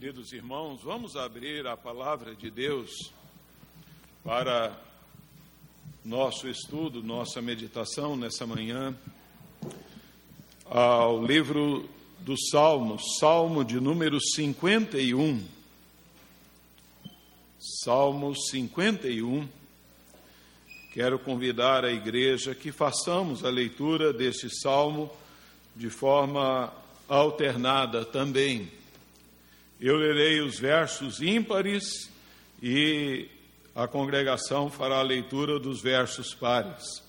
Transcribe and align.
Queridos 0.00 0.32
irmãos, 0.32 0.80
vamos 0.80 1.16
abrir 1.16 1.66
a 1.66 1.76
palavra 1.76 2.32
de 2.32 2.48
Deus 2.52 3.10
para 4.22 4.78
nosso 6.04 6.46
estudo, 6.46 7.02
nossa 7.02 7.42
meditação 7.42 8.16
nessa 8.16 8.46
manhã, 8.46 8.96
ao 10.66 11.20
livro 11.26 11.90
dos 12.20 12.48
Salmos, 12.48 13.18
Salmo 13.18 13.64
de 13.64 13.80
número 13.80 14.20
51. 14.20 15.44
Salmo 17.82 18.36
51. 18.36 19.48
Quero 20.92 21.18
convidar 21.18 21.84
a 21.84 21.90
igreja 21.90 22.54
que 22.54 22.70
façamos 22.70 23.44
a 23.44 23.50
leitura 23.50 24.12
deste 24.12 24.48
salmo 24.60 25.10
de 25.74 25.90
forma 25.90 26.72
alternada 27.08 28.04
também 28.04 28.77
eu 29.80 29.96
lerei 29.96 30.40
os 30.40 30.58
versos 30.58 31.20
ímpares 31.20 32.10
e 32.62 33.28
a 33.74 33.86
congregação 33.86 34.68
fará 34.68 34.98
a 34.98 35.02
leitura 35.02 35.58
dos 35.58 35.80
versos 35.80 36.34
pares. 36.34 37.02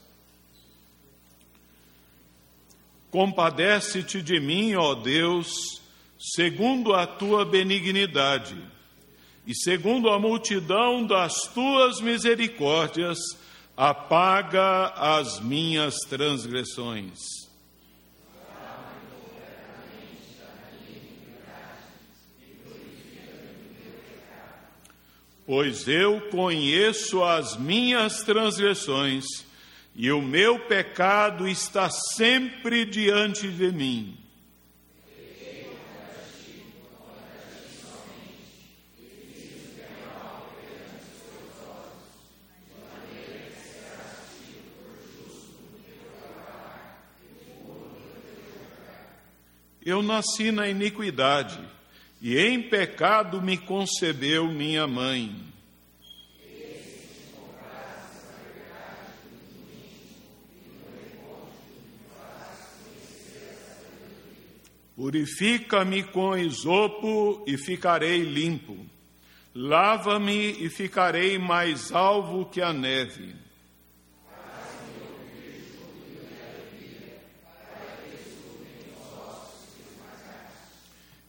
Compadece-te 3.09 4.21
de 4.21 4.39
mim, 4.39 4.75
ó 4.75 4.93
Deus, 4.93 5.81
segundo 6.19 6.93
a 6.93 7.07
tua 7.07 7.43
benignidade, 7.43 8.55
e 9.47 9.55
segundo 9.55 10.11
a 10.11 10.19
multidão 10.19 11.03
das 11.03 11.33
tuas 11.55 11.99
misericórdias, 12.01 13.17
apaga 13.75 14.89
as 14.89 15.39
minhas 15.39 15.95
transgressões. 16.07 17.38
Pois 25.49 25.87
eu 25.87 26.21
conheço 26.29 27.23
as 27.23 27.57
minhas 27.57 28.21
transgressões 28.21 29.25
e 29.95 30.11
o 30.11 30.21
meu 30.21 30.59
pecado 30.67 31.47
está 31.47 31.89
sempre 31.89 32.85
diante 32.85 33.47
de 33.47 33.71
mim. 33.71 34.15
Eu 49.83 50.03
nasci 50.03 50.51
na 50.51 50.69
iniquidade 50.69 51.59
e 52.21 52.37
em 52.37 52.61
pecado 52.61 53.41
me 53.41 53.57
concebeu 53.57 54.47
minha 54.47 54.85
mãe. 54.85 55.49
Purifica-me 64.95 66.03
com 66.03 66.37
isopo 66.37 67.45
e 67.47 67.57
ficarei 67.57 68.21
limpo. 68.21 68.77
Lava-me 69.55 70.61
e 70.61 70.69
ficarei 70.69 71.37
mais 71.37 71.93
alvo 71.93 72.45
que 72.45 72.61
a 72.61 72.73
neve. 72.73 73.33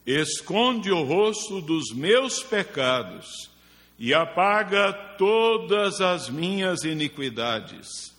Esconde 0.07 0.91
o 0.91 1.03
rosto 1.03 1.61
dos 1.61 1.93
meus 1.95 2.43
pecados 2.43 3.51
e 3.99 4.15
apaga 4.15 4.93
todas 5.19 6.01
as 6.01 6.31
minhas 6.31 6.85
iniquidades. 6.85 8.11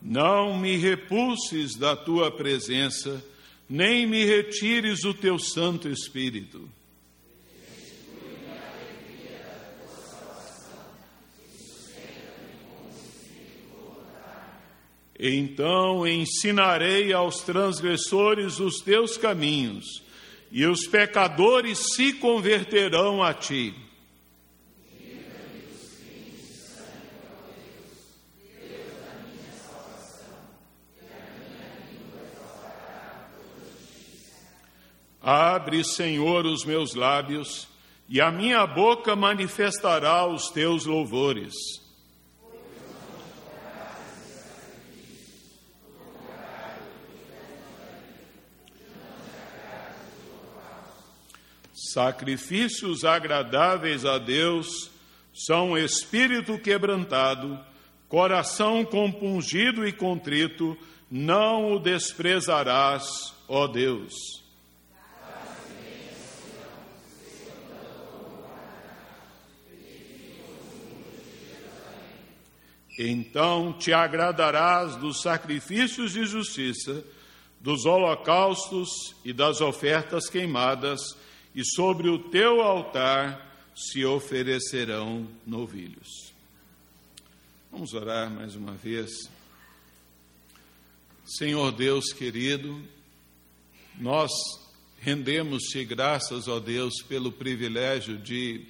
Não 0.00 0.58
me 0.58 0.76
repulses 0.76 1.76
da 1.76 1.96
tua 1.96 2.30
presença, 2.30 3.24
nem 3.68 4.06
me 4.06 4.24
retires 4.24 5.02
o 5.04 5.14
teu 5.14 5.38
Santo 5.38 5.88
Espírito. 5.88 6.68
Então 15.18 16.06
ensinarei 16.06 17.12
aos 17.12 17.40
transgressores 17.42 18.58
os 18.58 18.80
teus 18.80 19.16
caminhos, 19.16 20.02
e 20.50 20.66
os 20.66 20.86
pecadores 20.86 21.94
se 21.94 22.12
converterão 22.14 23.22
a 23.22 23.32
ti. 23.32 23.74
Abre, 35.26 35.82
Senhor, 35.84 36.44
os 36.44 36.66
meus 36.66 36.94
lábios, 36.94 37.66
e 38.08 38.20
a 38.20 38.30
minha 38.30 38.66
boca 38.66 39.16
manifestará 39.16 40.26
os 40.26 40.50
teus 40.50 40.84
louvores. 40.84 41.54
Sacrifícios 51.94 53.04
agradáveis 53.04 54.04
a 54.04 54.18
Deus 54.18 54.90
são 55.32 55.78
espírito 55.78 56.58
quebrantado, 56.58 57.56
coração 58.08 58.84
compungido 58.84 59.86
e 59.86 59.92
contrito, 59.92 60.76
não 61.08 61.74
o 61.74 61.78
desprezarás, 61.78 63.32
ó 63.46 63.68
Deus. 63.68 64.12
Então 72.98 73.72
te 73.72 73.92
agradarás 73.92 74.96
dos 74.96 75.22
sacrifícios 75.22 76.10
de 76.10 76.26
justiça, 76.26 77.04
dos 77.60 77.86
holocaustos 77.86 79.14
e 79.24 79.32
das 79.32 79.60
ofertas 79.60 80.28
queimadas, 80.28 81.00
e 81.54 81.64
sobre 81.64 82.08
o 82.08 82.18
teu 82.18 82.60
altar 82.60 83.72
se 83.76 84.04
oferecerão 84.04 85.28
novilhos. 85.46 86.32
Vamos 87.70 87.92
orar 87.92 88.30
mais 88.30 88.54
uma 88.54 88.72
vez. 88.72 89.10
Senhor 91.24 91.72
Deus 91.72 92.12
querido, 92.12 92.80
nós 93.98 94.30
rendemos-te 95.00 95.84
graças, 95.84 96.48
ó 96.48 96.60
Deus, 96.60 96.94
pelo 97.08 97.32
privilégio 97.32 98.18
de 98.18 98.64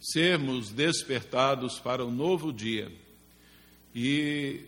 sermos 0.00 0.70
despertados 0.70 1.78
para 1.78 2.04
um 2.04 2.10
novo 2.10 2.52
dia. 2.52 2.92
E 3.94 4.60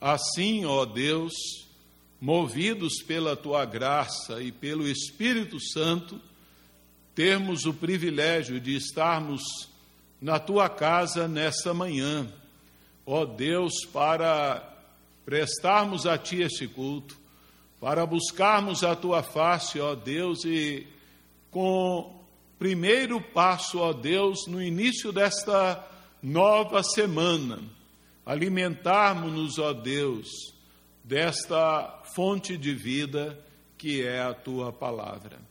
assim, 0.00 0.64
ó 0.64 0.84
Deus, 0.84 1.32
movidos 2.20 3.02
pela 3.02 3.36
tua 3.36 3.64
graça 3.64 4.42
e 4.42 4.52
pelo 4.52 4.86
Espírito 4.88 5.58
Santo, 5.60 6.20
termos 7.18 7.64
o 7.66 7.74
privilégio 7.74 8.60
de 8.60 8.76
estarmos 8.76 9.42
na 10.20 10.38
tua 10.38 10.68
casa 10.68 11.26
nessa 11.26 11.74
manhã, 11.74 12.32
ó 13.04 13.24
Deus, 13.24 13.84
para 13.92 14.62
prestarmos 15.24 16.06
a 16.06 16.16
ti 16.16 16.42
este 16.42 16.68
culto, 16.68 17.18
para 17.80 18.06
buscarmos 18.06 18.84
a 18.84 18.94
tua 18.94 19.24
face, 19.24 19.80
ó 19.80 19.96
Deus, 19.96 20.44
e 20.44 20.86
com 21.50 22.22
primeiro 22.56 23.20
passo, 23.20 23.80
ó 23.80 23.92
Deus, 23.92 24.46
no 24.46 24.62
início 24.62 25.10
desta 25.10 25.84
nova 26.22 26.84
semana, 26.84 27.58
alimentarmos-nos, 28.24 29.58
ó 29.58 29.72
Deus, 29.72 30.28
desta 31.02 32.00
fonte 32.14 32.56
de 32.56 32.72
vida 32.72 33.36
que 33.76 34.06
é 34.06 34.22
a 34.22 34.32
tua 34.32 34.72
palavra. 34.72 35.47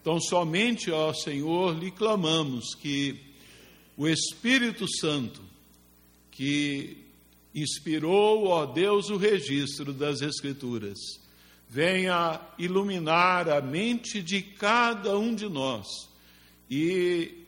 Então, 0.00 0.20
somente, 0.20 0.90
ó 0.90 1.12
Senhor, 1.12 1.76
lhe 1.78 1.90
clamamos 1.90 2.74
que 2.74 3.20
o 3.96 4.06
Espírito 4.08 4.86
Santo, 4.88 5.40
que 6.30 6.98
inspirou, 7.54 8.46
ó 8.46 8.64
Deus, 8.64 9.10
o 9.10 9.16
registro 9.16 9.92
das 9.92 10.22
Escrituras, 10.22 10.98
venha 11.68 12.40
iluminar 12.58 13.48
a 13.48 13.60
mente 13.60 14.22
de 14.22 14.40
cada 14.40 15.18
um 15.18 15.34
de 15.34 15.48
nós 15.48 15.86
e 16.70 17.44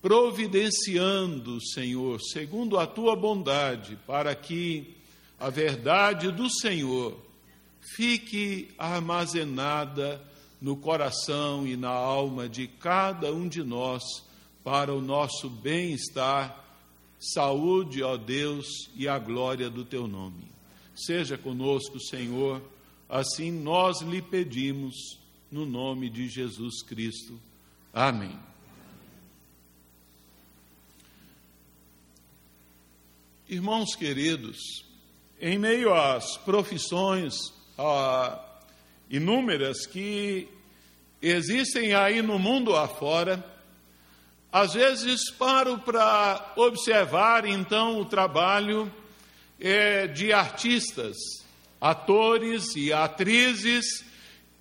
providenciando, 0.00 1.58
Senhor, 1.64 2.20
segundo 2.20 2.78
a 2.78 2.86
tua 2.86 3.14
bondade, 3.14 3.98
para 4.06 4.34
que 4.34 4.94
a 5.38 5.50
verdade 5.50 6.30
do 6.30 6.48
Senhor 6.48 7.16
fique 7.96 8.68
armazenada 8.78 10.20
no 10.62 10.76
coração 10.76 11.66
e 11.66 11.76
na 11.76 11.90
alma 11.90 12.48
de 12.48 12.68
cada 12.68 13.32
um 13.32 13.48
de 13.48 13.64
nós 13.64 14.04
para 14.62 14.94
o 14.94 15.02
nosso 15.02 15.50
bem-estar, 15.50 16.56
saúde, 17.18 18.00
ó 18.00 18.16
Deus, 18.16 18.88
e 18.94 19.08
a 19.08 19.18
glória 19.18 19.68
do 19.68 19.84
teu 19.84 20.06
nome. 20.06 20.44
Seja 20.94 21.36
conosco, 21.36 21.98
Senhor, 21.98 22.62
assim 23.08 23.50
nós 23.50 24.02
lhe 24.02 24.22
pedimos, 24.22 24.94
no 25.50 25.66
nome 25.66 26.08
de 26.08 26.28
Jesus 26.28 26.80
Cristo. 26.84 27.40
Amém. 27.92 28.38
Irmãos 33.48 33.96
queridos, 33.96 34.86
em 35.40 35.58
meio 35.58 35.92
às 35.92 36.36
profissões 36.36 37.34
ah, 37.76 38.51
inúmeras 39.12 39.86
que 39.86 40.48
existem 41.20 41.92
aí 41.92 42.22
no 42.22 42.38
mundo 42.38 42.74
afora, 42.74 43.44
às 44.50 44.72
vezes 44.72 45.30
paro 45.30 45.78
para 45.78 46.52
observar 46.56 47.44
então 47.44 48.00
o 48.00 48.06
trabalho 48.06 48.90
é, 49.60 50.06
de 50.06 50.32
artistas, 50.32 51.16
atores 51.78 52.74
e 52.74 52.90
atrizes, 52.90 54.02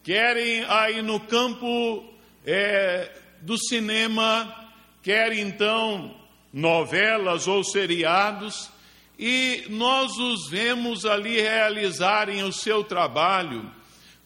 querem 0.04 0.66
aí 0.66 1.02
no 1.02 1.20
campo 1.22 2.04
é, 2.46 3.10
do 3.40 3.58
cinema, 3.58 4.70
querem 5.02 5.40
então 5.40 6.14
novelas 6.52 7.48
ou 7.48 7.64
seriados, 7.64 8.70
e 9.18 9.66
nós 9.70 10.12
os 10.18 10.50
vemos 10.50 11.06
ali 11.06 11.40
realizarem 11.40 12.44
o 12.44 12.52
seu 12.52 12.84
trabalho. 12.84 13.80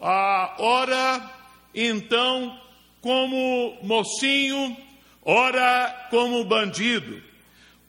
Ah, 0.08 0.54
ora, 0.60 1.32
então, 1.74 2.56
como 3.02 3.76
mocinho, 3.82 4.78
ora, 5.24 6.08
como 6.12 6.46
bandido, 6.46 7.24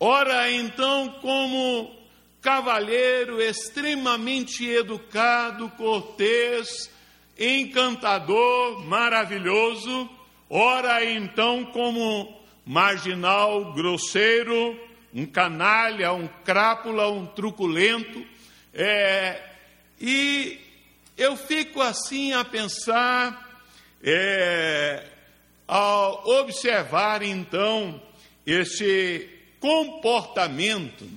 ora, 0.01 0.51
então, 0.51 1.11
como 1.21 1.95
cavalheiro 2.41 3.43
extremamente 3.43 4.67
educado, 4.67 5.69
cortês, 5.77 6.91
encantador, 7.39 8.83
maravilhoso, 8.87 10.09
ora, 10.49 11.05
então, 11.05 11.67
como 11.67 12.35
marginal, 12.65 13.75
grosseiro, 13.75 14.75
um 15.13 15.27
canalha, 15.27 16.15
um 16.15 16.27
crápula, 16.47 17.11
um 17.11 17.27
truculento. 17.27 18.25
É, 18.73 19.39
e 20.01 20.65
eu 21.17 21.37
fico 21.37 21.81
assim 21.81 22.33
a 22.33 22.45
pensar, 22.45 23.65
é, 24.03 25.05
ao 25.67 26.29
observar 26.41 27.23
então 27.23 28.01
esse 28.47 29.29
comportamento 29.59 31.09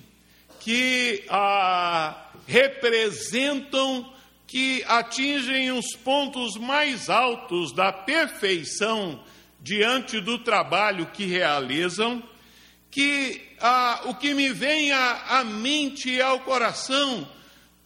que 0.59 1.23
ah, 1.29 2.31
representam, 2.47 4.11
que 4.47 4.83
atingem 4.87 5.71
os 5.71 5.95
pontos 5.95 6.55
mais 6.55 7.09
altos 7.09 7.73
da 7.73 7.91
perfeição 7.91 9.23
diante 9.61 10.19
do 10.19 10.39
trabalho 10.39 11.07
que 11.07 11.25
realizam, 11.25 12.23
que 12.89 13.41
ah, 13.59 14.01
o 14.05 14.15
que 14.15 14.33
me 14.33 14.49
vem 14.49 14.91
à, 14.91 15.39
à 15.39 15.43
mente 15.43 16.09
e 16.09 16.21
ao 16.21 16.39
coração, 16.39 17.27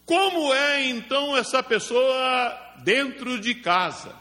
como 0.05 0.53
é 0.53 0.85
então 0.85 1.35
essa 1.37 1.63
pessoa 1.63 2.73
dentro 2.83 3.39
de 3.39 3.55
casa, 3.55 4.13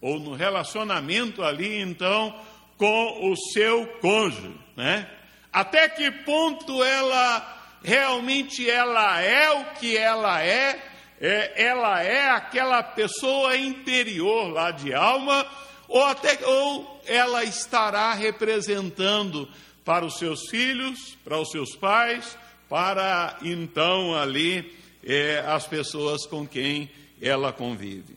ou 0.00 0.18
no 0.18 0.34
relacionamento 0.34 1.42
ali 1.42 1.80
então 1.80 2.34
com 2.76 3.30
o 3.30 3.36
seu 3.52 3.86
cônjuge, 4.00 4.58
né? 4.76 5.08
Até 5.52 5.88
que 5.88 6.10
ponto 6.10 6.82
ela 6.82 7.78
realmente 7.84 8.68
ela 8.68 9.20
é 9.20 9.50
o 9.50 9.64
que 9.74 9.96
ela 9.96 10.42
é, 10.42 10.80
é 11.20 11.64
ela 11.64 12.02
é 12.02 12.30
aquela 12.30 12.82
pessoa 12.82 13.56
interior 13.56 14.48
lá 14.48 14.70
de 14.70 14.92
alma, 14.92 15.46
ou 15.86 16.04
até 16.04 16.38
ou 16.44 17.00
ela 17.06 17.44
estará 17.44 18.12
representando 18.14 19.48
para 19.84 20.04
os 20.04 20.18
seus 20.18 20.48
filhos, 20.48 21.16
para 21.22 21.38
os 21.38 21.50
seus 21.50 21.76
pais, 21.76 22.36
para 22.68 23.36
então 23.42 24.16
ali 24.16 24.81
é, 25.02 25.40
as 25.46 25.66
pessoas 25.66 26.26
com 26.26 26.46
quem 26.46 26.90
ela 27.20 27.52
convive. 27.52 28.16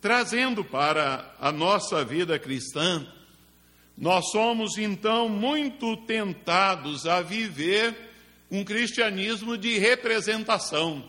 Trazendo 0.00 0.64
para 0.64 1.34
a 1.38 1.52
nossa 1.52 2.04
vida 2.04 2.38
cristã, 2.38 3.06
nós 3.96 4.30
somos 4.30 4.76
então 4.78 5.28
muito 5.28 5.96
tentados 5.98 7.06
a 7.06 7.20
viver 7.22 7.94
um 8.50 8.64
cristianismo 8.64 9.56
de 9.56 9.78
representação, 9.78 11.08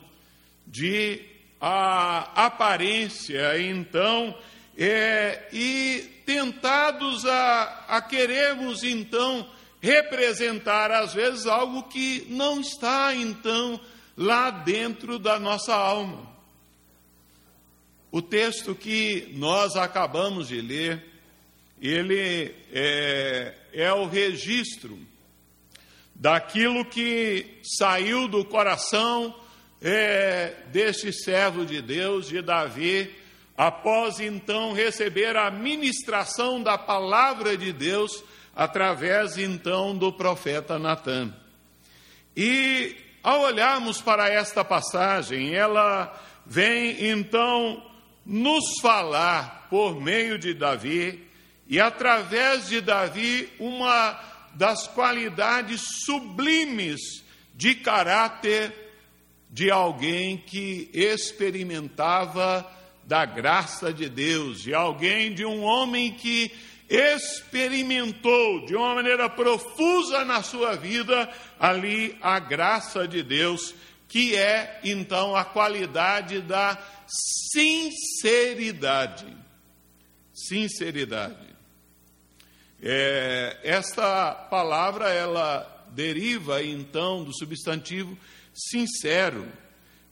de 0.66 1.22
a 1.60 2.46
aparência, 2.46 3.60
então, 3.62 4.38
é, 4.78 5.48
e 5.52 6.22
tentados 6.26 7.26
a, 7.26 7.86
a 7.88 8.02
querermos 8.02 8.84
então 8.84 9.50
representar 9.82 10.92
às 10.92 11.14
vezes 11.14 11.46
algo 11.46 11.84
que 11.84 12.26
não 12.30 12.62
está 12.62 13.14
então 13.16 13.80
lá 14.16 14.50
dentro 14.50 15.18
da 15.18 15.40
nossa 15.40 15.74
alma. 15.74 16.32
O 18.12 18.22
texto 18.22 18.76
que 18.76 19.32
nós 19.34 19.76
acabamos 19.76 20.48
de 20.48 20.62
ler, 20.62 21.04
ele 21.82 22.54
é, 22.72 23.56
é 23.74 23.94
o 23.94 24.06
registro 24.06 25.00
daquilo 26.14 26.86
que 26.86 27.60
saiu 27.64 28.28
do 28.28 28.46
coração 28.46 29.36
é, 29.82 30.56
deste 30.72 31.12
servo 31.12 31.66
de 31.66 31.82
Deus, 31.82 32.28
de 32.28 32.42
Davi, 32.42 33.14
após 33.58 34.20
então 34.20 34.74
receber 34.74 35.36
a 35.36 35.52
ministração 35.52 36.62
da 36.62 36.78
palavra 36.78 37.58
de 37.58 37.74
Deus 37.74 38.24
através 38.56 39.38
então 39.38 39.98
do 39.98 40.14
profeta 40.14 40.78
Natan. 40.78 41.34
E 42.38 42.96
ao 43.24 43.42
olharmos 43.42 44.02
para 44.02 44.28
esta 44.28 44.66
passagem, 44.66 45.56
ela 45.56 46.14
vem 46.46 47.10
então 47.10 47.82
nos 48.26 48.82
falar 48.82 49.68
por 49.70 50.00
meio 50.00 50.38
de 50.38 50.54
Davi 50.54 51.26
e 51.66 51.80
através 51.80 52.68
de 52.68 52.82
Davi 52.82 53.50
uma 53.58 54.20
das 54.54 54.88
qualidades 54.88 55.82
sublimes 56.06 57.24
de 57.56 57.76
caráter 57.76 58.74
de 59.50 59.72
alguém 59.72 60.38
que 60.38 60.90
experimentava 60.94 62.70
da 63.06 63.26
graça 63.26 63.94
de 63.94 64.10
Deus, 64.10 64.62
de 64.62 64.74
alguém, 64.74 65.34
de 65.34 65.46
um 65.46 65.64
homem 65.64 66.12
que 66.12 66.52
experimentou 66.90 68.66
de 68.66 68.76
uma 68.76 68.96
maneira 68.96 69.30
profusa 69.30 70.26
na 70.26 70.44
sua 70.44 70.76
vida 70.76 71.30
ali 71.60 72.18
a 72.22 72.40
graça 72.40 73.08
de 73.08 73.24
Deus, 73.24 73.74
que 74.08 74.36
é 74.36 74.80
então 74.84 75.36
a 75.36 75.46
qualidade 75.46 76.42
da 76.42 76.78
sinceridade. 77.52 79.26
Sinceridade. 80.34 81.54
É, 82.82 83.60
esta 83.64 84.34
palavra 84.34 85.10
ela 85.10 85.70
deriva 85.92 86.62
então 86.64 87.24
do 87.24 87.34
substantivo 87.34 88.18
sincero 88.54 89.48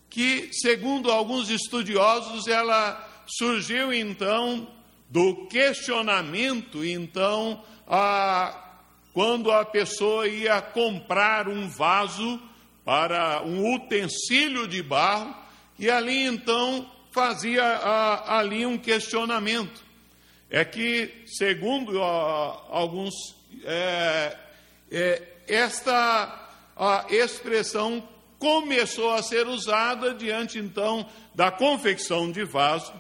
que, 0.10 0.50
segundo 0.52 1.10
alguns 1.10 1.50
estudiosos, 1.50 2.48
ela 2.48 3.26
surgiu 3.26 3.94
então 3.94 4.68
do 5.12 5.46
questionamento, 5.48 6.86
então, 6.86 7.62
a, 7.86 8.80
quando 9.14 9.52
a 9.52 9.66
pessoa 9.66 10.26
ia 10.26 10.62
comprar 10.62 11.50
um 11.50 11.68
vaso 11.68 12.42
para 12.86 13.44
um 13.44 13.76
utensílio 13.76 14.66
de 14.70 14.82
barro, 14.82 15.36
e 15.78 15.90
ali 15.90 16.26
então 16.26 16.90
fazia 17.12 17.62
a, 17.62 18.40
ali 18.40 18.66
um 18.66 18.78
questionamento. 18.78 19.84
É 20.50 20.64
que, 20.64 21.24
segundo 21.26 22.02
a, 22.02 22.68
alguns, 22.70 23.14
é, 23.66 24.38
é, 24.90 25.22
esta 25.46 26.50
expressão 27.10 28.02
começou 28.40 29.12
a 29.12 29.22
ser 29.22 29.46
usada 29.46 30.14
diante 30.14 30.58
então 30.58 31.06
da 31.36 31.52
confecção 31.52 32.32
de 32.32 32.46
vaso. 32.46 32.94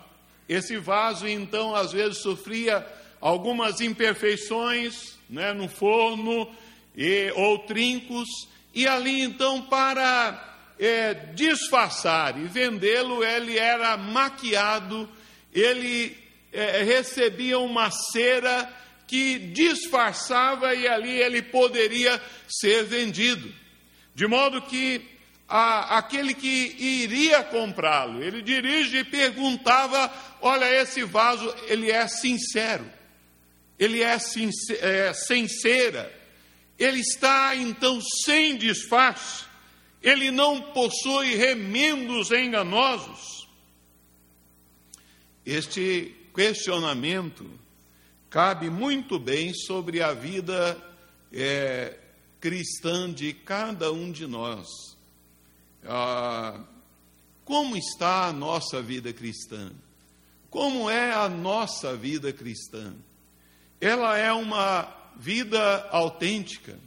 Esse 0.47 0.77
vaso 0.77 1.27
então 1.27 1.75
às 1.75 1.91
vezes 1.91 2.19
sofria 2.19 2.85
algumas 3.19 3.79
imperfeições, 3.81 5.17
né, 5.29 5.53
no 5.53 5.69
forno 5.69 6.49
e, 6.95 7.31
ou 7.35 7.59
trincos, 7.59 8.27
e 8.73 8.87
ali 8.87 9.21
então 9.21 9.61
para 9.61 10.57
é, 10.79 11.13
disfarçar 11.13 12.37
e 12.37 12.47
vendê-lo, 12.47 13.23
ele 13.23 13.57
era 13.57 13.95
maquiado, 13.95 15.07
ele 15.53 16.17
é, 16.51 16.83
recebia 16.83 17.59
uma 17.59 17.91
cera 17.91 18.67
que 19.07 19.37
disfarçava 19.37 20.73
e 20.73 20.87
ali 20.87 21.11
ele 21.11 21.41
poderia 21.41 22.21
ser 22.47 22.85
vendido. 22.85 23.53
De 24.15 24.25
modo 24.25 24.61
que 24.61 25.10
a, 25.51 25.97
aquele 25.97 26.33
que 26.33 26.77
iria 26.79 27.43
comprá-lo, 27.43 28.23
ele 28.23 28.41
dirige 28.41 28.99
e 28.99 29.03
perguntava: 29.03 30.09
Olha, 30.39 30.63
esse 30.81 31.03
vaso, 31.03 31.53
ele 31.67 31.91
é 31.91 32.07
sincero, 32.07 32.89
ele 33.77 34.01
é, 34.01 34.17
sincero, 34.17 34.79
é 34.81 35.13
sem 35.13 35.49
cera, 35.49 36.09
ele 36.79 37.01
está 37.01 37.53
então 37.53 37.99
sem 38.23 38.55
disfarce, 38.55 39.43
ele 40.01 40.31
não 40.31 40.71
possui 40.71 41.35
remendos 41.35 42.31
enganosos. 42.31 43.45
Este 45.45 46.15
questionamento 46.33 47.59
cabe 48.29 48.69
muito 48.69 49.19
bem 49.19 49.53
sobre 49.53 50.01
a 50.01 50.13
vida 50.13 50.81
é, 51.33 51.97
cristã 52.39 53.11
de 53.11 53.33
cada 53.33 53.91
um 53.91 54.09
de 54.13 54.25
nós. 54.25 54.90
Ah, 55.85 56.59
como 57.43 57.75
está 57.75 58.27
a 58.27 58.33
nossa 58.33 58.81
vida 58.81 59.11
cristã? 59.11 59.71
Como 60.49 60.89
é 60.89 61.11
a 61.11 61.27
nossa 61.27 61.95
vida 61.95 62.31
cristã? 62.31 62.93
Ela 63.79 64.17
é 64.17 64.31
uma 64.31 64.87
vida 65.17 65.87
autêntica. 65.91 66.77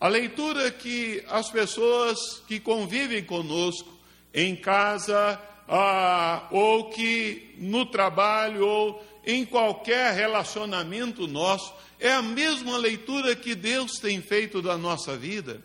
A 0.00 0.08
leitura 0.08 0.70
que 0.70 1.24
as 1.28 1.50
pessoas 1.50 2.18
que 2.48 2.58
convivem 2.58 3.24
conosco 3.24 3.92
em 4.32 4.56
casa, 4.56 5.40
ah, 5.68 6.48
ou 6.50 6.90
que 6.90 7.54
no 7.58 7.86
trabalho, 7.86 8.66
ou 8.66 9.04
em 9.24 9.44
qualquer 9.44 10.14
relacionamento 10.14 11.26
nosso, 11.26 11.72
é 11.98 12.12
a 12.12 12.22
mesma 12.22 12.76
leitura 12.76 13.34
que 13.34 13.54
Deus 13.54 13.92
tem 13.92 14.20
feito 14.20 14.60
da 14.60 14.76
nossa 14.76 15.16
vida? 15.16 15.62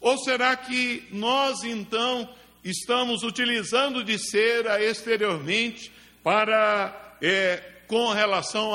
Ou 0.00 0.16
será 0.18 0.56
que 0.56 1.06
nós 1.10 1.62
então 1.62 2.28
estamos 2.64 3.22
utilizando 3.22 4.02
de 4.02 4.18
cera 4.18 4.82
exteriormente 4.82 5.92
para, 6.22 7.16
é, 7.20 7.62
com 7.86 8.08
relação 8.08 8.72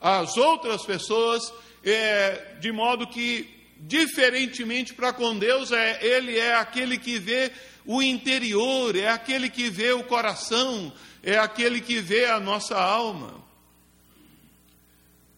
às 0.00 0.36
outras 0.36 0.84
pessoas, 0.84 1.52
é, 1.84 2.56
de 2.60 2.72
modo 2.72 3.06
que, 3.06 3.48
diferentemente 3.78 4.94
para 4.94 5.12
com 5.12 5.38
Deus, 5.38 5.70
é, 5.70 6.04
Ele 6.04 6.38
é 6.38 6.54
aquele 6.54 6.98
que 6.98 7.18
vê 7.18 7.52
o 7.84 8.02
interior, 8.02 8.94
é 8.96 9.08
aquele 9.08 9.48
que 9.48 9.70
vê 9.70 9.92
o 9.92 10.04
coração, 10.04 10.92
é 11.22 11.38
aquele 11.38 11.80
que 11.80 12.00
vê 12.00 12.26
a 12.26 12.38
nossa 12.38 12.76
alma. 12.78 13.46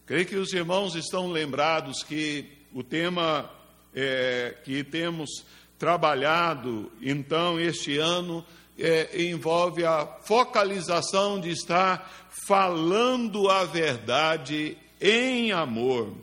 Creio 0.05 0.25
que 0.25 0.35
os 0.35 0.51
irmãos 0.51 0.95
estão 0.95 1.31
lembrados 1.31 2.03
que 2.03 2.45
o 2.73 2.83
tema 2.83 3.49
é, 3.95 4.55
que 4.63 4.83
temos 4.83 5.45
trabalhado, 5.77 6.91
então, 7.01 7.59
este 7.59 7.97
ano, 7.97 8.45
é, 8.77 9.23
envolve 9.23 9.85
a 9.85 10.05
focalização 10.23 11.39
de 11.39 11.49
estar 11.49 12.29
falando 12.47 13.49
a 13.49 13.65
verdade 13.65 14.77
em 14.99 15.51
amor. 15.51 16.13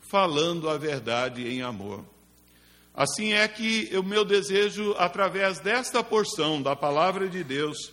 Falando 0.00 0.68
a 0.68 0.76
verdade 0.76 1.48
em 1.48 1.62
amor. 1.62 2.04
Assim 2.94 3.32
é 3.32 3.48
que 3.48 3.90
o 3.96 4.02
meu 4.02 4.24
desejo, 4.24 4.94
através 4.98 5.58
desta 5.58 6.02
porção 6.02 6.62
da 6.62 6.76
palavra 6.76 7.28
de 7.28 7.42
Deus, 7.42 7.92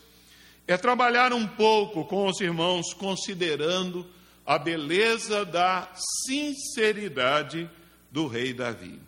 é 0.67 0.77
trabalhar 0.77 1.33
um 1.33 1.48
pouco 1.48 2.05
com 2.05 2.27
os 2.27 2.39
irmãos, 2.39 2.93
considerando 2.93 4.05
a 4.45 4.60
beleza 4.60 5.43
da 5.43 5.89
sinceridade 6.27 7.69
do 8.12 8.27
rei 8.27 8.53
Davi. 8.53 9.00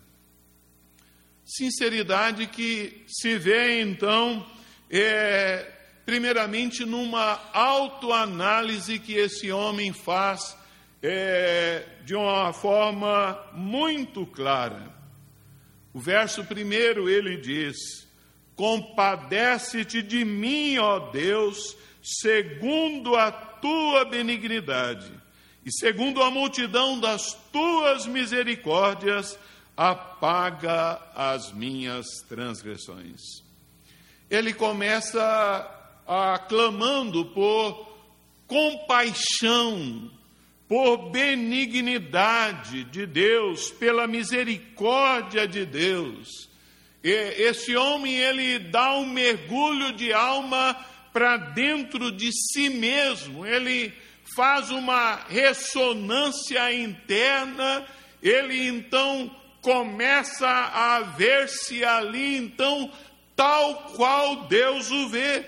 Sinceridade 1.46 2.48
que 2.48 3.04
se 3.06 3.38
vê 3.38 3.82
então, 3.82 4.46
é, 4.90 5.70
primeiramente, 6.06 6.86
numa 6.86 7.40
autoanálise 7.52 8.98
que 8.98 9.14
esse 9.14 9.52
homem 9.52 9.92
faz 9.92 10.58
é, 11.02 11.86
de 12.06 12.16
uma 12.16 12.54
forma 12.54 13.38
muito 13.54 14.26
clara. 14.26 14.94
O 15.94 16.00
verso 16.00 16.46
primeiro 16.46 17.10
ele 17.10 17.38
diz: 17.38 18.08
Compadece-te 18.56 20.02
de 20.02 20.24
mim, 20.24 20.78
ó 20.78 21.12
Deus, 21.12 21.76
segundo 22.02 23.16
a 23.16 23.32
tua 23.32 24.06
benignidade 24.06 25.23
e 25.66 25.72
segundo 25.72 26.22
a 26.22 26.30
multidão 26.30 27.00
das 27.00 27.34
tuas 27.52 28.06
misericórdias, 28.06 29.38
apaga 29.76 31.02
as 31.16 31.52
minhas 31.52 32.06
transgressões. 32.28 33.22
Ele 34.30 34.54
começa 34.54 35.70
aclamando 36.06 37.26
por 37.28 37.94
compaixão, 38.46 40.12
por 40.68 41.12
benignidade 41.12 42.84
de 42.86 43.06
Deus, 43.06 43.72
pela 43.72 44.06
misericórdia 44.06 45.48
de 45.48 45.66
Deus. 45.66 46.50
E 47.04 47.10
esse 47.10 47.76
homem 47.76 48.16
ele 48.16 48.60
dá 48.60 48.96
um 48.96 49.06
mergulho 49.06 49.94
de 49.94 50.12
alma 50.14 50.76
para 51.12 51.38
dentro 51.38 52.12
de 52.12 52.32
si 52.32 52.70
mesmo. 52.70 53.46
Ele 53.46 53.94
faz 54.36 54.70
uma 54.70 55.16
ressonância 55.28 56.74
interna, 56.74 57.86
ele 58.22 58.68
então 58.68 59.34
começa 59.62 60.48
a 60.48 61.02
ver-se 61.02 61.84
ali, 61.84 62.38
então, 62.38 62.92
tal 63.36 63.94
qual 63.96 64.48
Deus 64.48 64.92
o 64.92 65.10
vê. 65.10 65.46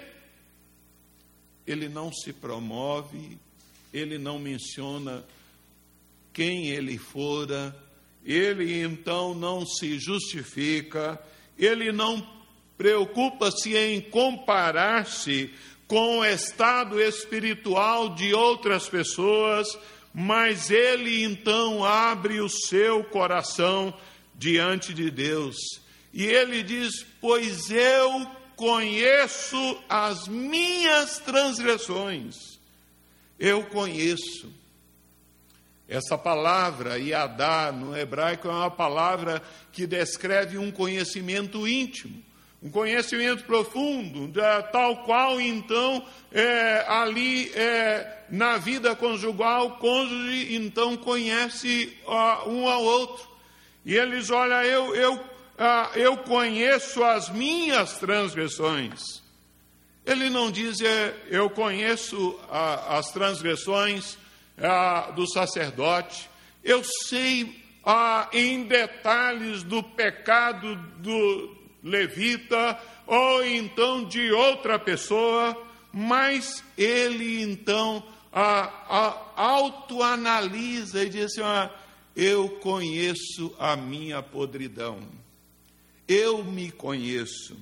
Ele 1.68 1.89
não 1.89 2.13
se 2.13 2.32
promove, 2.32 3.38
ele 3.94 4.18
não 4.18 4.39
menciona 4.39 5.25
quem 6.32 6.68
ele 6.68 6.98
fora, 6.98 7.75
ele 8.24 8.82
então 8.82 9.34
não 9.34 9.65
se 9.65 10.00
justifica, 10.00 11.22
ele 11.58 11.92
não 11.92 12.25
preocupa-se 12.77 13.75
em 13.75 14.01
comparar-se 14.01 15.54
com 15.88 16.20
o 16.20 16.25
estado 16.25 17.01
espiritual 17.01 18.15
de 18.15 18.34
outras 18.34 18.89
pessoas, 18.89 19.68
mas 20.13 20.72
ele 20.72 21.24
então 21.24 21.84
abre 21.84 22.39
o 22.39 22.50
seu 22.50 23.04
coração 23.04 23.94
diante 24.34 24.94
de 24.94 25.12
Deus. 25.12 25.56
E 26.13 26.25
ele 26.25 26.63
diz: 26.63 27.06
Pois 27.22 27.70
eu 27.70 28.25
conheço 28.56 29.58
as 29.89 30.27
minhas 30.27 31.20
transgressões. 31.20 32.60
Eu 33.38 33.65
conheço. 33.65 34.51
Essa 35.88 36.18
palavra, 36.18 36.98
Yadá, 36.98 37.72
no 37.72 37.96
hebraico, 37.96 38.48
é 38.48 38.51
uma 38.51 38.72
palavra 38.72 39.39
que 39.72 39.86
descreve 39.86 40.58
um 40.58 40.72
conhecimento 40.72 41.68
íntimo 41.68 42.24
um 42.65 42.69
conhecimento 42.72 43.43
profundo, 43.43 44.34
tal 44.72 45.03
qual 45.03 45.39
então 45.39 46.03
é, 46.31 46.84
ali 46.88 47.51
é, 47.53 48.24
na 48.27 48.57
vida 48.57 48.95
conjugal, 48.95 49.67
o 49.67 49.72
cônjuge 49.77 50.55
então 50.55 50.98
conhece 50.98 51.95
um 52.48 52.67
ao 52.67 52.84
outro. 52.84 53.29
E 53.86 53.93
eles, 53.95 54.31
olha, 54.31 54.65
eu, 54.65 54.95
eu, 54.95 55.24
eu 55.93 56.17
conheço 56.17 57.03
as 57.03 57.29
minhas 57.29 58.00
transgressões. 58.00 59.22
Ele 60.03 60.27
não 60.31 60.50
diz, 60.50 60.81
é, 60.81 61.13
eu 61.29 61.51
conheço 61.51 62.39
as 62.50 63.12
transgressões 63.12 64.17
do 65.15 65.31
sacerdote, 65.31 66.27
eu 66.63 66.84
sei 66.84 67.63
em 68.34 68.63
detalhes 68.63 69.62
do 69.62 69.84
pecado 69.84 70.75
do, 70.98 71.64
levita 71.86 72.82
ou 73.06 73.46
então 73.46 74.04
de 74.04 74.32
outra 74.32 74.80
pessoa, 74.80 75.56
mas 75.94 76.63
ele 76.75 77.44
então 77.44 78.04
a, 78.34 78.63
a, 78.89 79.42
autoanalisa 79.42 81.04
e 81.04 81.10
diz 81.10 81.25
assim: 81.25 81.42
ah, 81.42 81.72
Eu 82.15 82.50
conheço 82.60 83.56
a 83.60 83.75
minha 83.75 84.24
podridão, 84.24 85.00
eu 86.08 86.44
me 86.44 86.72
conheço. 86.72 87.56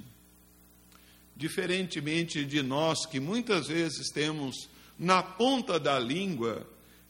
Diferentemente 1.36 2.46
de 2.46 2.64
nós 2.64 3.06
que 3.06 3.20
muitas 3.20 3.68
vezes 3.68 4.10
temos 4.14 4.70
na 4.98 5.22
ponta 5.22 5.80
da 5.80 6.00
língua 6.00 6.66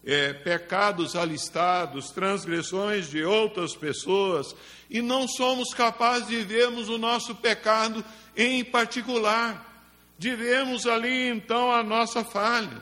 é, 0.05 0.33
pecados 0.33 1.15
alistados, 1.15 2.11
transgressões 2.11 3.09
de 3.09 3.23
outras 3.23 3.75
pessoas, 3.75 4.55
e 4.89 5.01
não 5.01 5.27
somos 5.27 5.73
capazes 5.73 6.27
de 6.27 6.41
vermos 6.43 6.89
o 6.89 6.97
nosso 6.97 7.35
pecado 7.35 8.03
em 8.35 8.63
particular, 8.63 9.87
de 10.17 10.35
vermos 10.35 10.85
ali 10.85 11.29
então 11.29 11.71
a 11.71 11.83
nossa 11.83 12.23
falha. 12.23 12.81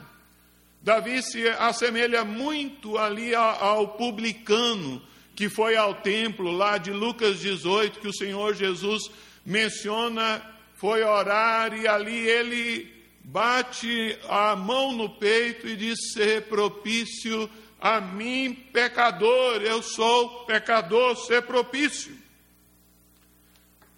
Davi 0.82 1.22
se 1.22 1.48
assemelha 1.48 2.24
muito 2.24 2.98
ali 2.98 3.34
ao 3.34 3.88
publicano 3.96 5.00
que 5.34 5.48
foi 5.48 5.76
ao 5.76 5.94
templo 5.94 6.50
lá 6.50 6.78
de 6.78 6.90
Lucas 6.90 7.40
18, 7.40 8.00
que 8.00 8.08
o 8.08 8.14
Senhor 8.14 8.54
Jesus 8.54 9.10
menciona, 9.44 10.42
foi 10.74 11.02
orar 11.02 11.74
e 11.74 11.88
ali 11.88 12.16
ele 12.16 13.01
bate 13.24 14.18
a 14.28 14.56
mão 14.56 14.92
no 14.92 15.08
peito 15.08 15.68
e 15.68 15.76
diz: 15.76 16.12
Ser 16.12 16.42
propício 16.42 17.48
a 17.80 18.00
mim, 18.00 18.54
pecador, 18.72 19.62
eu 19.62 19.82
sou 19.82 20.44
pecador, 20.44 21.16
ser 21.16 21.42
propício. 21.42 22.16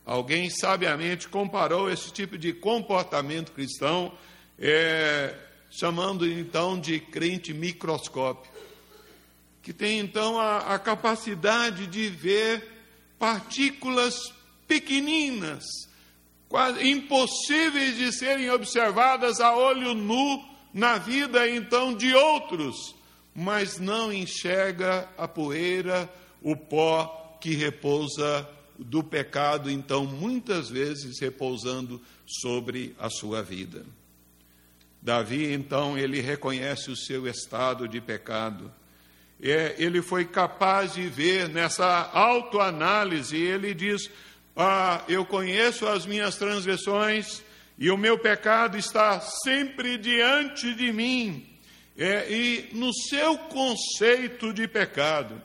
Alguém 0.07 0.51
sabiamente 0.51 1.29
comparou 1.29 1.91
esse 1.91 2.13
tipo 2.13 2.37
de 2.37 2.53
comportamento 2.53 3.53
cristão, 3.53 4.17
é, 4.59 5.35
chamando 5.71 6.27
então 6.27 6.79
de 6.79 7.01
crente 7.01 7.55
microscópio, 7.55 8.51
que 9.63 9.73
tem 9.73 9.99
então 9.99 10.39
a, 10.39 10.75
a 10.75 10.79
capacidade 10.79 11.87
de 11.87 12.09
ver 12.09 12.71
partículas 13.19 14.15
pequeninas 14.69 15.65
quase 16.49 16.89
impossíveis 16.89 17.97
de 17.97 18.13
serem 18.13 18.51
observadas 18.51 19.41
a 19.41 19.57
olho 19.57 19.95
nu 19.95 20.45
na 20.73 20.99
vida 20.99 21.49
então 21.49 21.95
de 21.95 22.15
outros, 22.15 22.95
mas 23.35 23.79
não 23.79 24.13
enxerga 24.13 25.09
a 25.17 25.27
poeira, 25.29 26.13
o 26.43 26.57
pó 26.57 27.39
que 27.41 27.55
repousa 27.55 28.49
do 28.79 29.03
pecado, 29.03 29.71
então 29.71 30.05
muitas 30.05 30.69
vezes 30.69 31.21
repousando 31.21 32.01
sobre 32.27 32.95
a 32.99 33.09
sua 33.09 33.43
vida. 33.43 33.85
Davi, 35.05 35.53
então, 35.53 35.99
ele 35.99 36.23
reconhece 36.23 36.91
o 36.91 36.97
seu 36.97 37.29
estado 37.29 37.87
de 37.87 38.01
pecado. 38.01 38.73
É, 39.39 39.75
ele 39.79 40.01
foi 40.01 40.25
capaz 40.25 40.95
de 40.95 41.07
ver 41.09 41.49
nessa 41.51 42.11
autoanálise, 42.11 43.37
ele 43.37 43.75
diz: 43.75 44.11
ah, 44.57 45.03
eu 45.09 45.25
conheço 45.25 45.87
as 45.87 46.07
minhas 46.07 46.37
transgressões 46.37 47.43
e 47.77 47.91
o 47.91 47.97
meu 47.97 48.19
pecado 48.19 48.79
está 48.79 49.21
sempre 49.21 49.99
diante 49.99 50.75
de 50.75 50.93
mim. 50.93 51.49
É, 51.97 52.31
e 52.31 52.69
no 52.73 52.93
seu 52.93 53.37
conceito 53.39 54.53
de 54.53 54.67
pecado, 54.67 55.41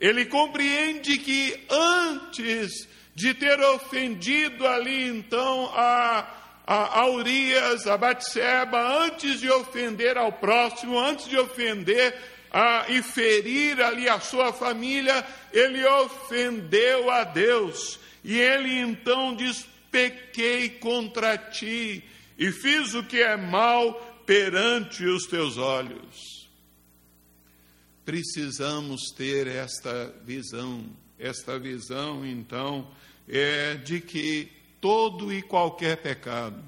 ele 0.00 0.24
compreende 0.26 1.16
que 1.18 1.64
antes 1.70 2.88
de 3.14 3.34
ter 3.34 3.60
ofendido 3.60 4.66
ali 4.66 5.08
então 5.08 5.70
a, 5.74 6.26
a, 6.66 7.00
a 7.00 7.10
Urias, 7.10 7.86
a 7.86 7.96
Batseba, 7.96 9.04
antes 9.04 9.40
de 9.40 9.50
ofender 9.50 10.16
ao 10.16 10.32
próximo, 10.32 10.98
antes 10.98 11.28
de 11.28 11.38
ofender 11.38 12.16
a, 12.50 12.86
e 12.88 13.02
ferir 13.02 13.80
ali 13.80 14.08
a 14.08 14.18
sua 14.20 14.52
família, 14.52 15.24
ele 15.52 15.84
ofendeu 15.84 17.10
a 17.10 17.24
Deus. 17.24 18.01
E 18.24 18.38
ele 18.38 18.78
então 18.78 19.34
diz: 19.34 19.66
Pequei 19.90 20.68
contra 20.68 21.36
ti 21.36 22.02
e 22.38 22.52
fiz 22.52 22.94
o 22.94 23.04
que 23.04 23.20
é 23.20 23.36
mal 23.36 23.94
perante 24.26 25.04
os 25.04 25.24
teus 25.26 25.58
olhos. 25.58 26.48
Precisamos 28.04 29.10
ter 29.16 29.46
esta 29.46 30.12
visão, 30.24 30.84
esta 31.18 31.58
visão 31.58 32.26
então 32.26 32.88
é 33.28 33.74
de 33.74 34.00
que 34.00 34.50
todo 34.80 35.32
e 35.32 35.40
qualquer 35.40 35.98
pecado, 35.98 36.60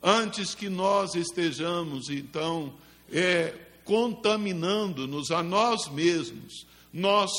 antes 0.00 0.54
que 0.54 0.68
nós 0.68 1.14
estejamos 1.16 2.08
então 2.08 2.72
é, 3.10 3.52
contaminando-nos 3.84 5.32
a 5.32 5.42
nós 5.42 5.88
mesmos, 5.88 6.66
nós 6.92 7.30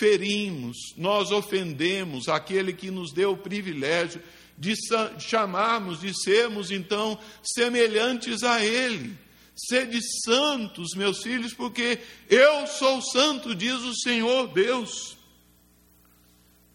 ferimos, 0.00 0.78
nós 0.96 1.30
ofendemos 1.30 2.26
aquele 2.26 2.72
que 2.72 2.90
nos 2.90 3.12
deu 3.12 3.32
o 3.32 3.36
privilégio 3.36 4.22
de 4.56 4.74
chamarmos, 5.18 6.00
de 6.00 6.12
sermos 6.22 6.70
então 6.70 7.18
semelhantes 7.42 8.42
a 8.42 8.64
Ele. 8.64 9.14
Sede 9.54 10.00
santos, 10.24 10.94
meus 10.96 11.22
filhos, 11.22 11.52
porque 11.52 11.98
eu 12.30 12.66
sou 12.66 13.02
santo, 13.02 13.54
diz 13.54 13.74
o 13.74 13.94
Senhor 13.94 14.48
Deus. 14.48 15.18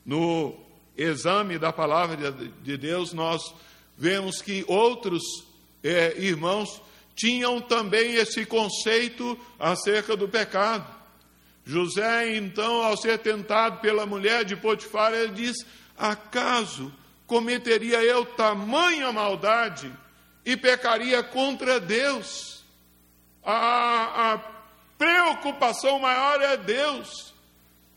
No 0.06 0.56
exame 0.96 1.58
da 1.58 1.74
palavra 1.74 2.32
de 2.32 2.78
Deus, 2.78 3.12
nós 3.12 3.42
vemos 3.98 4.40
que 4.40 4.64
outros 4.68 5.24
é, 5.84 6.16
irmãos 6.20 6.80
tinham 7.16 7.60
também 7.60 8.16
esse 8.16 8.46
conceito 8.46 9.36
acerca 9.58 10.16
do 10.16 10.30
pecado. 10.30 11.05
José, 11.66 12.36
então, 12.38 12.84
ao 12.84 12.96
ser 12.96 13.18
tentado 13.18 13.80
pela 13.80 14.06
mulher 14.06 14.46
de 14.46 14.56
Potifar, 14.56 15.12
ele 15.14 15.32
diz: 15.32 15.66
Acaso 15.98 16.94
cometeria 17.26 18.04
eu 18.04 18.24
tamanha 18.24 19.12
maldade 19.12 19.92
e 20.46 20.56
pecaria 20.56 21.24
contra 21.24 21.80
Deus? 21.80 22.64
A, 23.44 24.34
a 24.34 24.38
preocupação 24.96 25.98
maior 26.00 26.40
é 26.40 26.56
Deus. 26.56 27.34